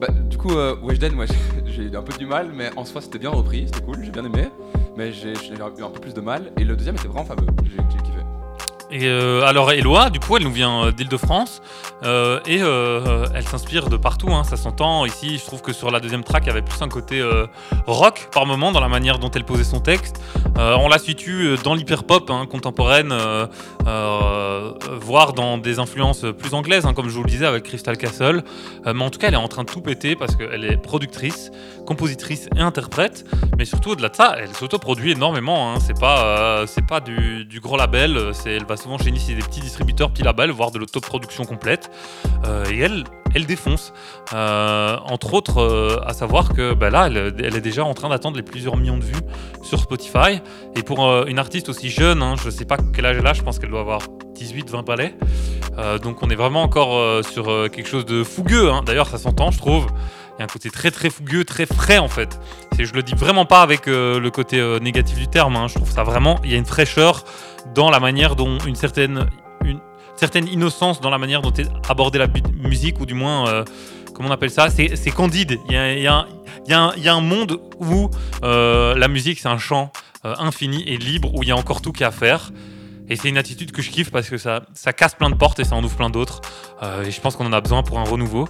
Bah, 0.00 0.08
du 0.30 0.36
coup, 0.38 0.52
euh, 0.52 0.76
Weshden, 0.82 1.12
moi 1.14 1.24
j'ai- 1.66 1.82
eu 1.82 1.96
un 1.96 2.02
peu 2.02 2.16
du 2.16 2.26
mal, 2.26 2.50
mais 2.54 2.70
en 2.76 2.84
soi 2.84 3.00
c'était 3.00 3.18
bien 3.18 3.30
repris, 3.30 3.66
c'était 3.66 3.84
cool, 3.84 3.98
j'ai 4.04 4.10
bien 4.10 4.24
aimé. 4.24 4.48
Mais 4.96 5.12
j'ai 5.12 5.32
eu 5.32 5.62
un 5.62 5.90
peu 5.90 6.00
plus 6.00 6.14
de 6.14 6.20
mal. 6.20 6.52
Et 6.58 6.64
le 6.64 6.76
deuxième 6.76 6.94
était 6.96 7.08
vraiment 7.08 7.24
fameux, 7.24 7.46
j'ai 7.64 7.76
kiffé. 7.98 8.19
Euh, 8.92 9.42
alors 9.42 9.70
Eloi, 9.72 10.10
du 10.10 10.18
coup, 10.18 10.36
elle 10.36 10.42
nous 10.42 10.52
vient 10.52 10.86
euh, 10.86 10.92
d'Île-de-France 10.92 11.62
euh, 12.02 12.40
et 12.46 12.58
elle 12.58 13.46
s'inspire 13.46 13.88
de 13.88 13.96
partout. 13.96 14.30
hein, 14.30 14.44
ça 14.44 14.56
s'entend 14.56 15.04
ici. 15.06 15.38
Je 15.38 15.44
trouve 15.44 15.62
que 15.62 15.72
sur 15.72 15.90
la 15.90 16.00
deuxième 16.00 16.24
track, 16.24 16.44
il 16.44 16.48
y 16.48 16.50
avait 16.50 16.62
plus 16.62 16.80
un 16.82 16.88
côté 16.88 17.22
rock 17.86 18.28
par 18.32 18.46
moment 18.46 18.72
dans 18.72 18.80
la 18.80 18.88
manière 18.88 19.18
dont 19.18 19.30
elle 19.30 19.44
posait 19.44 19.64
son 19.64 19.80
texte. 19.80 20.20
On 20.56 20.88
la 20.88 20.98
situe 20.98 21.56
dans 21.62 21.74
l'hyper-pop 21.74 22.30
hein, 22.30 22.46
contemporaine, 22.50 23.14
voire 25.00 25.32
dans 25.32 25.58
des 25.58 25.78
influences 25.78 26.24
plus 26.38 26.54
anglaises, 26.54 26.86
hein, 26.86 26.94
comme 26.94 27.08
je 27.08 27.14
vous 27.14 27.22
le 27.22 27.30
disais 27.30 27.46
avec 27.46 27.64
Crystal 27.64 27.96
Castle. 27.96 28.42
Mais 28.86 29.02
en 29.02 29.10
tout 29.10 29.18
cas, 29.18 29.28
elle 29.28 29.34
est 29.34 29.38
en 29.38 29.48
train 29.48 29.64
de 29.64 29.70
tout 29.70 29.80
péter 29.80 30.16
parce 30.16 30.36
qu'elle 30.36 30.64
est 30.64 30.76
productrice, 30.76 31.50
compositrice 31.86 32.48
et 32.56 32.60
interprète. 32.60 33.24
Mais 33.58 33.64
surtout, 33.64 33.90
au-delà 33.90 34.08
de 34.08 34.16
ça, 34.16 34.36
elle 34.38 34.54
s'autoproduit 34.54 35.12
énormément. 35.12 35.78
C'est 35.80 35.98
pas, 35.98 36.64
c'est 36.66 36.86
pas 36.86 37.00
du, 37.00 37.44
du 37.44 37.60
gros 37.60 37.76
label. 37.76 38.30
C'est, 38.32 38.52
elle 38.52 38.64
va 38.66 38.76
souvent 38.80 38.98
chez 38.98 39.08
initier 39.08 39.34
des 39.34 39.42
petits 39.42 39.60
distributeurs, 39.60 40.10
petits 40.10 40.22
labels, 40.22 40.50
voire 40.50 40.70
de 40.70 40.78
l'autoproduction 40.78 41.44
complète. 41.44 41.90
Euh, 42.46 42.64
et 42.70 42.78
elle, 42.78 43.04
elle 43.34 43.46
défonce. 43.46 43.92
Euh, 44.32 44.96
entre 45.04 45.34
autres, 45.34 45.58
euh, 45.60 46.00
à 46.06 46.12
savoir 46.14 46.52
que 46.54 46.74
bah 46.74 46.90
là, 46.90 47.06
elle, 47.08 47.56
est 47.56 47.60
déjà 47.60 47.84
en 47.84 47.94
train 47.94 48.08
d'attendre 48.08 48.36
les 48.36 48.42
plusieurs 48.42 48.76
millions 48.76 48.96
de 48.98 49.04
vues 49.04 49.22
sur 49.62 49.78
Spotify. 49.78 50.40
Et 50.76 50.82
pour 50.82 51.00
une 51.26 51.38
artiste 51.38 51.68
aussi 51.68 51.90
jeune, 51.90 52.22
hein, 52.22 52.34
je 52.42 52.50
sais 52.50 52.64
pas 52.64 52.76
quel 52.94 53.06
âge 53.06 53.16
elle 53.18 53.26
a, 53.26 53.32
je 53.32 53.42
pense 53.42 53.58
qu'elle 53.58 53.70
doit 53.70 53.80
avoir 53.80 54.00
18-20 54.34 54.84
balais. 54.84 55.14
Euh, 55.78 55.98
donc 55.98 56.22
on 56.22 56.30
est 56.30 56.34
vraiment 56.34 56.62
encore 56.62 57.24
sur 57.24 57.46
quelque 57.70 57.88
chose 57.88 58.06
de 58.06 58.24
fougueux. 58.24 58.70
hein. 58.70 58.82
D'ailleurs, 58.84 59.08
ça 59.08 59.18
s'entend, 59.18 59.50
je 59.50 59.58
trouve. 59.58 59.86
Il 60.38 60.40
y 60.40 60.42
a 60.42 60.44
un 60.44 60.48
côté 60.48 60.70
très 60.70 60.90
très 60.90 61.10
fougueux, 61.10 61.44
très 61.44 61.66
frais 61.66 61.98
en 61.98 62.08
fait. 62.08 62.40
C'est, 62.74 62.86
je 62.86 62.94
le 62.94 63.02
dis 63.02 63.14
vraiment 63.14 63.44
pas 63.44 63.60
avec 63.60 63.84
le 63.86 64.26
côté 64.30 64.56
négatif 64.80 65.18
du 65.18 65.28
terme. 65.28 65.56
hein. 65.56 65.68
Je 65.68 65.74
trouve 65.74 65.90
ça 65.90 66.02
vraiment, 66.02 66.40
il 66.44 66.50
y 66.50 66.54
a 66.54 66.56
une 66.56 66.64
fraîcheur 66.64 67.24
dans 67.74 67.90
la 67.90 68.00
manière 68.00 68.36
dont 68.36 68.58
une 68.66 68.74
certaine, 68.74 69.26
une, 69.64 69.80
certaine 70.16 70.48
innocence 70.48 71.00
dans 71.00 71.10
la 71.10 71.18
manière 71.18 71.42
dont 71.42 71.52
est 71.52 71.68
abordée 71.88 72.18
la 72.18 72.28
musique, 72.54 73.00
ou 73.00 73.06
du 73.06 73.14
moins, 73.14 73.48
euh, 73.48 73.64
comment 74.14 74.28
on 74.28 74.32
appelle 74.32 74.50
ça 74.50 74.68
C'est 74.70 75.10
candide. 75.10 75.58
Il 75.68 75.72
y 75.74 75.76
a, 75.76 75.92
y 75.94 76.06
a 76.06 76.14
un- 76.14 76.26
a 77.04 77.14
a 77.14 77.20
monde 77.20 77.60
où 77.78 78.10
euh, 78.44 78.94
la 78.96 79.08
musique, 79.08 79.38
c'est 79.40 79.48
un 79.48 79.58
champ 79.58 79.92
euh, 80.24 80.34
infini 80.38 80.82
et 80.86 80.98
libre, 80.98 81.34
où 81.34 81.42
il 81.42 81.48
y 81.48 81.52
a 81.52 81.56
encore 81.56 81.80
tout 81.80 81.92
qui 81.92 82.02
est 82.02 82.06
à 82.06 82.10
faire. 82.10 82.50
Et 83.10 83.16
c'est 83.16 83.28
une 83.28 83.38
attitude 83.38 83.72
que 83.72 83.82
je 83.82 83.90
kiffe 83.90 84.12
parce 84.12 84.28
que 84.30 84.38
ça, 84.38 84.62
casse 84.96 85.14
plein 85.16 85.30
de 85.30 85.34
portes 85.34 85.58
et 85.58 85.64
ça 85.64 85.74
en 85.74 85.82
ouvre 85.82 85.96
plein 85.96 86.10
d'autres. 86.10 86.40
Euh, 86.82 87.02
et 87.02 87.10
je 87.10 87.20
pense 87.20 87.34
qu'on 87.34 87.44
en 87.44 87.52
a 87.52 87.60
besoin 87.60 87.82
pour 87.82 87.98
un 87.98 88.04
renouveau. 88.04 88.48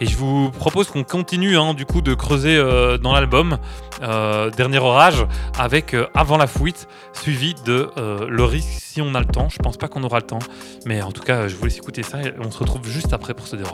Et 0.00 0.06
je 0.06 0.16
vous 0.16 0.50
propose 0.50 0.88
qu'on 0.88 1.04
continue 1.04 1.56
hein, 1.56 1.74
du 1.74 1.86
coup 1.86 2.00
de 2.02 2.12
creuser 2.14 2.56
euh, 2.56 2.98
dans 2.98 3.12
l'album 3.12 3.58
euh, 4.02 4.50
Dernier 4.50 4.78
Orage 4.78 5.24
avec 5.56 5.94
Avant 6.14 6.36
la 6.36 6.48
fuite, 6.48 6.88
suivi 7.12 7.54
de 7.64 7.88
Le 8.28 8.44
risque 8.44 8.68
si 8.68 9.00
on 9.00 9.14
a 9.14 9.20
le 9.20 9.26
temps. 9.26 9.48
Je 9.48 9.58
pense 9.58 9.76
pas 9.76 9.86
qu'on 9.86 10.02
aura 10.02 10.18
le 10.18 10.26
temps, 10.26 10.40
mais 10.86 11.00
en 11.02 11.12
tout 11.12 11.22
cas, 11.22 11.46
je 11.46 11.54
vous 11.54 11.64
laisse 11.64 11.78
écouter 11.78 12.02
ça 12.02 12.20
et 12.20 12.34
on 12.40 12.50
se 12.50 12.58
retrouve 12.58 12.86
juste 12.88 13.12
après 13.12 13.34
pour 13.34 13.46
se 13.46 13.54
dire. 13.54 13.72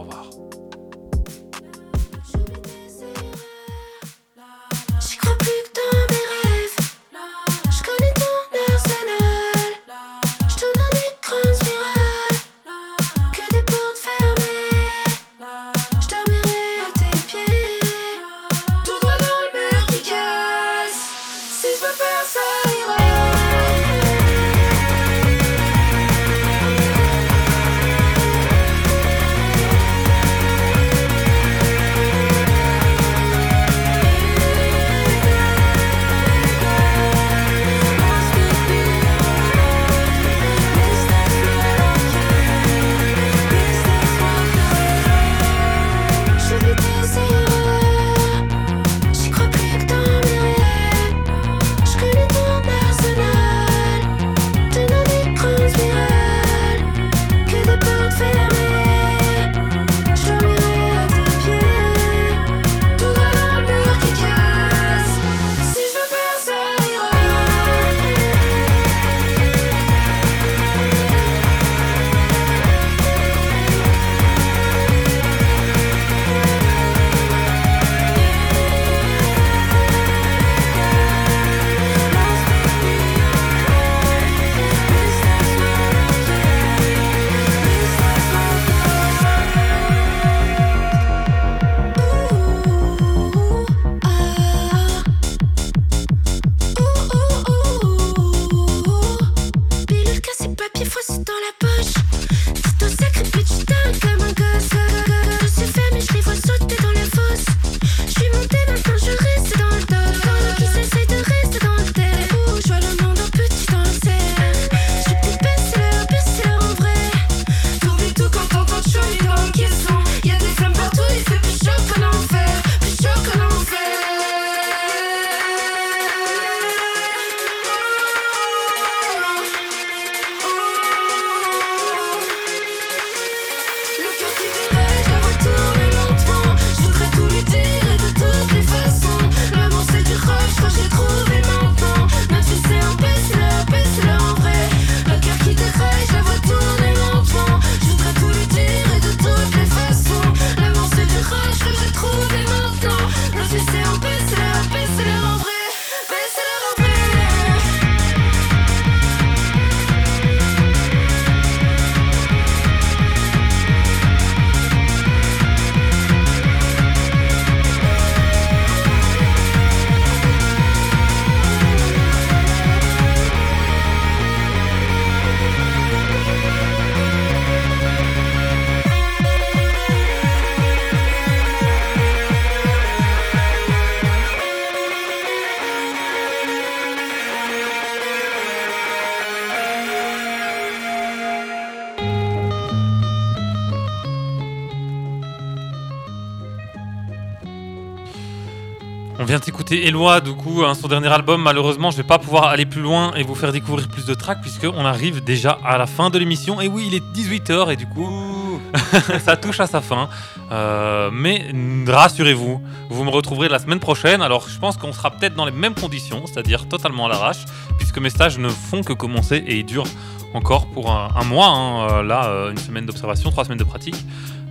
D'écouter 199.66 199.88
Eloi, 199.88 200.20
du 200.20 200.32
coup, 200.32 200.62
hein, 200.64 200.74
son 200.74 200.86
dernier 200.86 201.08
album. 201.08 201.42
Malheureusement, 201.42 201.90
je 201.90 201.96
vais 201.96 202.04
pas 202.04 202.18
pouvoir 202.20 202.44
aller 202.44 202.66
plus 202.66 202.82
loin 202.82 203.12
et 203.16 203.24
vous 203.24 203.34
faire 203.34 203.50
découvrir 203.50 203.88
plus 203.88 204.06
de 204.06 204.14
tracks 204.14 204.40
puisqu'on 204.40 204.84
arrive 204.84 205.24
déjà 205.24 205.58
à 205.64 205.76
la 205.76 205.86
fin 205.86 206.08
de 206.08 206.20
l'émission. 206.20 206.60
Et 206.60 206.68
oui, 206.68 206.84
il 206.86 206.94
est 206.94 207.02
18h 207.12 207.72
et 207.72 207.76
du 207.76 207.84
coup, 207.86 208.60
ça 209.24 209.36
touche 209.36 209.58
à 209.58 209.66
sa 209.66 209.80
fin. 209.80 210.08
Euh, 210.52 211.10
mais 211.12 211.46
rassurez-vous, 211.88 212.62
vous 212.90 213.04
me 213.04 213.10
retrouverez 213.10 213.48
la 213.48 213.58
semaine 213.58 213.80
prochaine. 213.80 214.22
Alors, 214.22 214.48
je 214.48 214.56
pense 214.56 214.76
qu'on 214.76 214.92
sera 214.92 215.10
peut-être 215.10 215.34
dans 215.34 215.46
les 215.46 215.50
mêmes 215.50 215.74
conditions, 215.74 216.22
c'est-à-dire 216.26 216.68
totalement 216.68 217.06
à 217.06 217.08
l'arrache, 217.08 217.44
puisque 217.76 217.98
mes 217.98 218.10
stages 218.10 218.38
ne 218.38 218.48
font 218.48 218.84
que 218.84 218.92
commencer 218.92 219.42
et 219.48 219.56
ils 219.58 219.66
durent 219.66 219.88
encore 220.34 220.66
pour 220.66 220.92
un, 220.92 221.08
un 221.16 221.24
mois. 221.24 221.48
hein. 221.48 221.88
Euh, 221.90 222.02
là, 222.04 222.26
euh, 222.26 222.52
une 222.52 222.58
semaine 222.58 222.86
d'observation, 222.86 223.30
trois 223.30 223.44
semaines 223.44 223.58
de 223.58 223.64
pratique. 223.64 223.96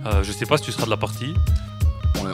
Euh, 0.04 0.22
je 0.22 0.30
sais 0.30 0.44
pas 0.44 0.58
si 0.58 0.64
tu 0.64 0.72
seras 0.72 0.84
de 0.84 0.90
la 0.90 0.98
partie. 0.98 1.32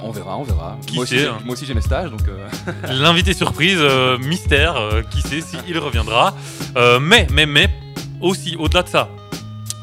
On, 0.02 0.10
verra, 0.10 0.36
on 0.38 0.42
verra. 0.44 0.76
Qui 0.86 0.94
moi, 0.94 1.02
aussi, 1.04 1.14
sait, 1.14 1.20
j'ai- 1.22 1.28
hein. 1.28 1.38
moi 1.44 1.54
aussi 1.54 1.66
j'ai 1.66 1.74
mes 1.74 1.80
stages 1.80 2.10
donc. 2.10 2.22
euh, 2.28 2.46
L'invité 2.92 3.32
surprise, 3.34 3.78
euh, 3.80 4.18
mystère, 4.18 4.76
euh, 4.76 5.02
qui 5.02 5.22
sait 5.22 5.40
si 5.40 5.56
il 5.68 5.78
reviendra. 5.78 6.34
Euh, 6.76 6.98
mais, 7.00 7.26
mais, 7.32 7.46
mais, 7.46 7.68
aussi, 8.20 8.56
au-delà 8.56 8.82
de 8.82 8.88
ça, 8.88 9.08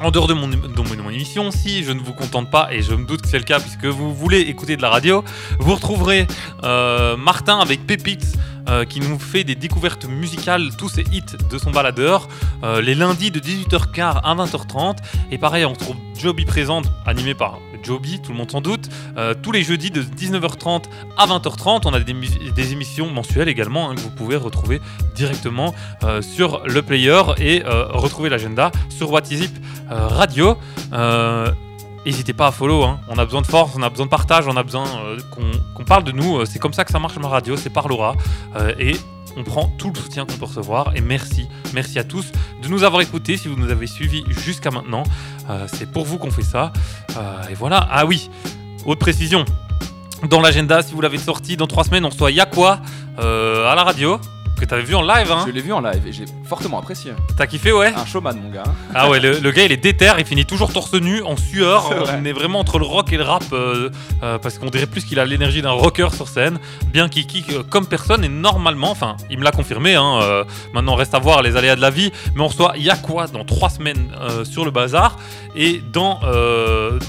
en 0.01 0.11
dehors 0.11 0.27
de 0.27 0.33
mon, 0.33 0.47
de 0.47 0.55
mon- 0.55 0.67
de 0.95 1.01
mon 1.01 1.09
émission, 1.09 1.51
si 1.51 1.83
je 1.83 1.91
ne 1.91 1.99
vous 1.99 2.13
contente 2.13 2.49
pas, 2.49 2.69
et 2.71 2.81
je 2.81 2.93
me 2.93 3.05
doute 3.05 3.21
que 3.23 3.27
c'est 3.27 3.37
le 3.37 3.43
cas 3.43 3.59
puisque 3.59 3.85
vous 3.85 4.13
voulez 4.13 4.39
écouter 4.41 4.77
de 4.77 4.81
la 4.81 4.89
radio, 4.89 5.23
vous 5.59 5.75
retrouverez 5.75 6.25
euh, 6.63 7.17
Martin 7.17 7.59
avec 7.59 7.85
Pépites. 7.85 8.37
euh, 8.69 8.85
qui 8.85 8.99
nous 8.99 9.17
fait 9.17 9.43
des 9.43 9.55
découvertes 9.55 10.05
musicales, 10.05 10.69
tous 10.77 10.89
ses 10.89 11.01
hits 11.11 11.23
de 11.49 11.57
son 11.57 11.71
baladeur, 11.71 12.27
euh, 12.63 12.81
les 12.81 12.93
lundis 12.93 13.31
de 13.31 13.39
18h15 13.39 14.19
à 14.23 14.35
20h30. 14.35 14.97
Et 15.31 15.39
pareil, 15.39 15.65
on 15.65 15.73
retrouve 15.73 15.95
Joby 16.21 16.45
Présente, 16.45 16.85
animé 17.07 17.33
par 17.33 17.57
Joby, 17.83 18.19
tout 18.19 18.31
le 18.31 18.37
monde 18.37 18.51
s'en 18.51 18.61
doute. 18.61 18.89
Euh, 19.17 19.33
tous 19.41 19.51
les 19.51 19.63
jeudis 19.63 19.91
de 19.91 20.01
19h30 20.01 20.83
à 21.17 21.27
20h30, 21.27 21.81
on 21.85 21.93
a 21.93 21.99
des, 21.99 22.71
émissions 22.71 23.09
mensuelles 23.09 23.49
également 23.49 23.89
hein, 23.89 23.95
que 23.95 24.01
vous 24.01 24.09
pouvez 24.09 24.35
retrouver 24.35 24.79
directement 25.15 25.73
euh, 26.03 26.21
sur 26.21 26.61
le 26.65 26.81
player 26.81 27.21
et 27.37 27.63
euh, 27.65 27.87
retrouver 27.89 28.29
l'agenda 28.29 28.71
sur 28.89 29.11
What 29.11 29.23
Radio. 29.89 30.57
N'hésitez 32.05 32.33
pas 32.33 32.47
à 32.47 32.51
follow, 32.51 32.83
hein. 32.83 32.99
on 33.09 33.17
a 33.19 33.25
besoin 33.25 33.41
de 33.41 33.45
force, 33.45 33.73
on 33.75 33.83
a 33.83 33.89
besoin 33.89 34.05
de 34.05 34.09
partage, 34.09 34.47
on 34.47 34.55
a 34.55 34.63
besoin 34.63 34.85
qu'on 35.75 35.83
parle 35.83 36.03
de 36.03 36.11
nous. 36.11 36.43
C'est 36.45 36.57
comme 36.57 36.73
ça 36.73 36.83
que 36.83 36.91
ça 36.91 36.97
marche 36.97 37.17
ma 37.17 37.27
radio, 37.27 37.55
c'est 37.55 37.69
par 37.69 37.87
Laura. 37.87 38.15
Et 38.79 38.95
on 39.37 39.43
prend 39.43 39.67
tout 39.77 39.91
le 39.93 39.99
soutien 39.99 40.25
qu'on 40.25 40.37
peut 40.37 40.45
recevoir. 40.45 40.95
Et 40.95 41.01
merci, 41.01 41.47
merci 41.73 41.99
à 41.99 42.03
tous 42.03 42.31
de 42.61 42.67
nous 42.67 42.83
avoir 42.83 43.01
écoutés. 43.01 43.37
Si 43.37 43.47
vous 43.47 43.55
nous 43.55 43.71
avez 43.71 43.87
suivis 43.87 44.23
jusqu'à 44.29 44.71
maintenant, 44.71 45.03
Euh, 45.49 45.65
c'est 45.73 45.91
pour 45.91 46.05
vous 46.05 46.19
qu'on 46.19 46.29
fait 46.29 46.43
ça. 46.43 46.71
Euh, 47.17 47.49
et 47.49 47.55
voilà. 47.55 47.87
Ah 47.89 48.05
oui, 48.05 48.29
autre 48.85 48.99
précision. 48.99 49.45
Dans 50.29 50.41
l'agenda, 50.41 50.83
si 50.83 50.93
vous 50.93 51.01
l'avez 51.01 51.17
sorti, 51.17 51.57
dans 51.57 51.65
trois 51.65 51.83
semaines, 51.83 52.05
on 52.05 52.09
reçoit 52.09 52.29
Yakwa 52.29 52.81
euh, 53.17 53.65
à 53.67 53.73
la 53.73 53.83
radio, 53.83 54.19
que 54.59 54.65
tu 54.65 54.73
avais 54.73 54.83
vu 54.83 54.95
en 54.95 55.01
live. 55.01 55.31
Hein. 55.31 55.45
Je 55.47 55.51
l'ai 55.51 55.61
vu 55.61 55.71
en 55.73 55.81
live 55.81 56.01
et 56.05 56.11
j'ai 56.11 56.25
fortement 56.43 56.79
apprécié. 56.79 57.13
T'as 57.37 57.47
kiffé, 57.47 57.71
ouais 57.71 57.93
Un 57.95 58.05
showman, 58.05 58.35
mon 58.41 58.49
gars. 58.49 58.63
Ah 58.93 59.09
ouais, 59.09 59.19
le, 59.19 59.39
le 59.39 59.51
gars 59.51 59.63
il 59.63 59.71
est 59.71 59.77
déter, 59.77 60.11
il 60.17 60.25
finit 60.25 60.45
toujours 60.45 60.71
torse 60.73 60.93
nu, 60.93 61.21
en 61.23 61.37
sueur. 61.37 61.89
On 62.19 62.25
est 62.25 62.33
vraiment 62.33 62.59
entre 62.59 62.79
le 62.79 62.85
rock 62.85 63.11
et 63.13 63.17
le 63.17 63.23
rap 63.23 63.43
euh, 63.53 63.89
euh, 64.23 64.37
parce 64.37 64.57
qu'on 64.59 64.67
dirait 64.69 64.85
plus 64.87 65.03
qu'il 65.05 65.19
a 65.19 65.25
l'énergie 65.25 65.61
d'un 65.61 65.71
rocker 65.71 66.09
sur 66.13 66.27
scène. 66.27 66.59
Bien 66.87 67.07
qu'il 67.09 67.25
kick 67.25 67.51
euh, 67.51 67.63
comme 67.63 67.85
personne 67.87 68.23
et 68.23 68.29
normalement, 68.29 68.91
enfin, 68.91 69.15
il 69.29 69.37
me 69.39 69.43
l'a 69.43 69.51
confirmé. 69.51 69.95
Hein, 69.95 70.19
euh, 70.21 70.43
maintenant, 70.73 70.95
reste 70.95 71.13
à 71.15 71.19
voir 71.19 71.41
les 71.41 71.55
aléas 71.55 71.75
de 71.75 71.81
la 71.81 71.89
vie. 71.89 72.11
Mais 72.35 72.41
on 72.41 72.47
reçoit 72.47 72.73
Yakwa 72.77 73.27
dans 73.27 73.45
trois 73.45 73.69
semaines 73.69 74.09
sur 74.43 74.65
le 74.65 74.71
bazar 74.71 75.17
et 75.55 75.81
dans, 75.93 76.19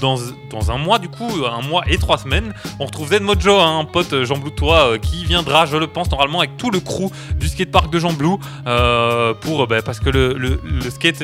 dans 0.01 0.17
dans 0.51 0.69
un 0.71 0.77
mois 0.77 0.99
du 0.99 1.07
coup, 1.07 1.31
un 1.49 1.61
mois 1.61 1.83
et 1.87 1.97
trois 1.97 2.17
semaines, 2.17 2.53
on 2.79 2.85
retrouve 2.85 3.09
Zen 3.09 3.23
Mojo, 3.23 3.57
hein, 3.57 3.79
un 3.79 3.85
pote 3.85 4.23
Jean 4.23 4.37
Bloutois 4.37 4.97
qui 4.99 5.23
viendra, 5.23 5.65
je 5.65 5.77
le 5.77 5.87
pense, 5.87 6.11
normalement 6.11 6.39
avec 6.39 6.57
tout 6.57 6.69
le 6.69 6.81
crew 6.81 7.09
du 7.41 7.47
skatepark 7.49 7.91
de 7.91 7.99
Jean 7.99 8.13
Blou 8.13 8.39
euh, 8.67 9.33
pour 9.33 9.67
bah, 9.67 9.81
parce 9.81 9.99
que 9.99 10.09
le, 10.09 10.59
skate 10.89 11.23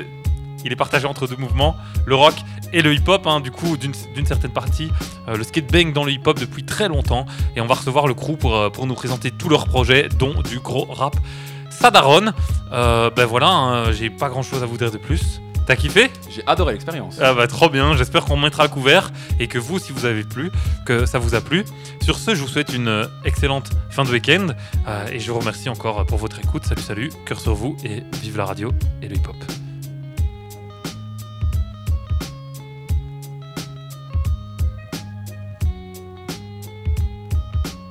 il 0.66 0.74
est 0.74 0.76
partagé 0.76 1.06
entre 1.06 1.28
deux 1.28 1.38
mouvements, 1.38 1.78
le 2.06 2.16
rock 2.16 2.34
et 2.74 2.82
le 2.82 2.94
hip-hop, 2.94 3.26
hein, 3.26 3.40
du 3.40 3.52
coup, 3.52 3.78
d'une 3.78 4.26
certaine 4.26 4.52
partie. 4.52 4.92
Euh, 5.30 5.38
le 5.38 5.44
skate 5.44 5.72
bang 5.72 5.94
dans 5.94 6.04
le 6.04 6.12
hip-hop 6.12 6.38
depuis 6.38 6.66
très 6.66 6.90
longtemps. 6.90 7.26
Et 7.56 7.62
on 7.62 7.68
va 7.68 7.76
recevoir 7.76 8.08
le 8.08 8.14
crew 8.14 8.36
pour, 8.38 8.56
euh, 8.56 8.70
nous 8.84 8.96
présenter 8.96 9.32
tous 9.32 9.48
leurs 9.48 9.66
projets, 9.66 10.10
dont 10.10 10.42
du 10.42 10.60
gros 10.60 10.86
rap. 10.86 11.16
Sadaron, 11.70 12.34
ben 12.72 13.26
voilà, 13.26 13.50
hein, 13.50 13.92
j'ai 13.92 14.10
pas 14.10 14.30
grand 14.30 14.42
chose 14.42 14.64
à 14.64 14.66
vous 14.66 14.78
dire 14.78 14.92
de 14.92 14.98
plus. 14.98 15.40
T'as 15.68 15.76
kiffé 15.76 16.10
J'ai 16.30 16.44
adoré 16.48 16.72
l'expérience. 16.72 17.20
Ah 17.22 17.34
bah 17.34 17.46
trop 17.46 17.70
bien, 17.70 17.96
j'espère 17.98 18.24
qu'on 18.24 18.38
mettra 18.38 18.64
à 18.64 18.68
couvert 18.70 19.12
et 19.38 19.48
que 19.48 19.58
vous, 19.58 19.80
si 19.80 19.92
vous 19.92 20.06
avez 20.06 20.24
plu, 20.24 20.50
que 20.86 21.06
ça 21.06 21.20
vous 21.20 21.36
a 21.36 21.42
plu. 21.42 21.66
Sur 22.02 22.18
ce, 22.18 22.34
je 22.36 22.42
vous 22.42 22.48
souhaite 22.48 22.74
une 22.74 23.06
excellente 23.26 23.72
fin 23.90 24.06
de 24.06 24.10
week-end 24.10 24.48
euh, 24.88 25.08
et 25.12 25.20
je 25.20 25.30
vous 25.30 25.40
remercie 25.40 25.68
encore 25.68 26.06
pour 26.06 26.20
votre 26.20 26.40
écoute. 26.40 26.64
Salut, 26.64 26.82
salut, 26.82 27.10
cœur 27.26 27.42
sur 27.42 27.54
vous 27.54 27.76
et 27.84 28.02
vive 28.22 28.38
la 28.38 28.46
radio 28.46 28.72
et 29.02 29.10
le 29.10 29.18
hip-hop. 29.18 29.36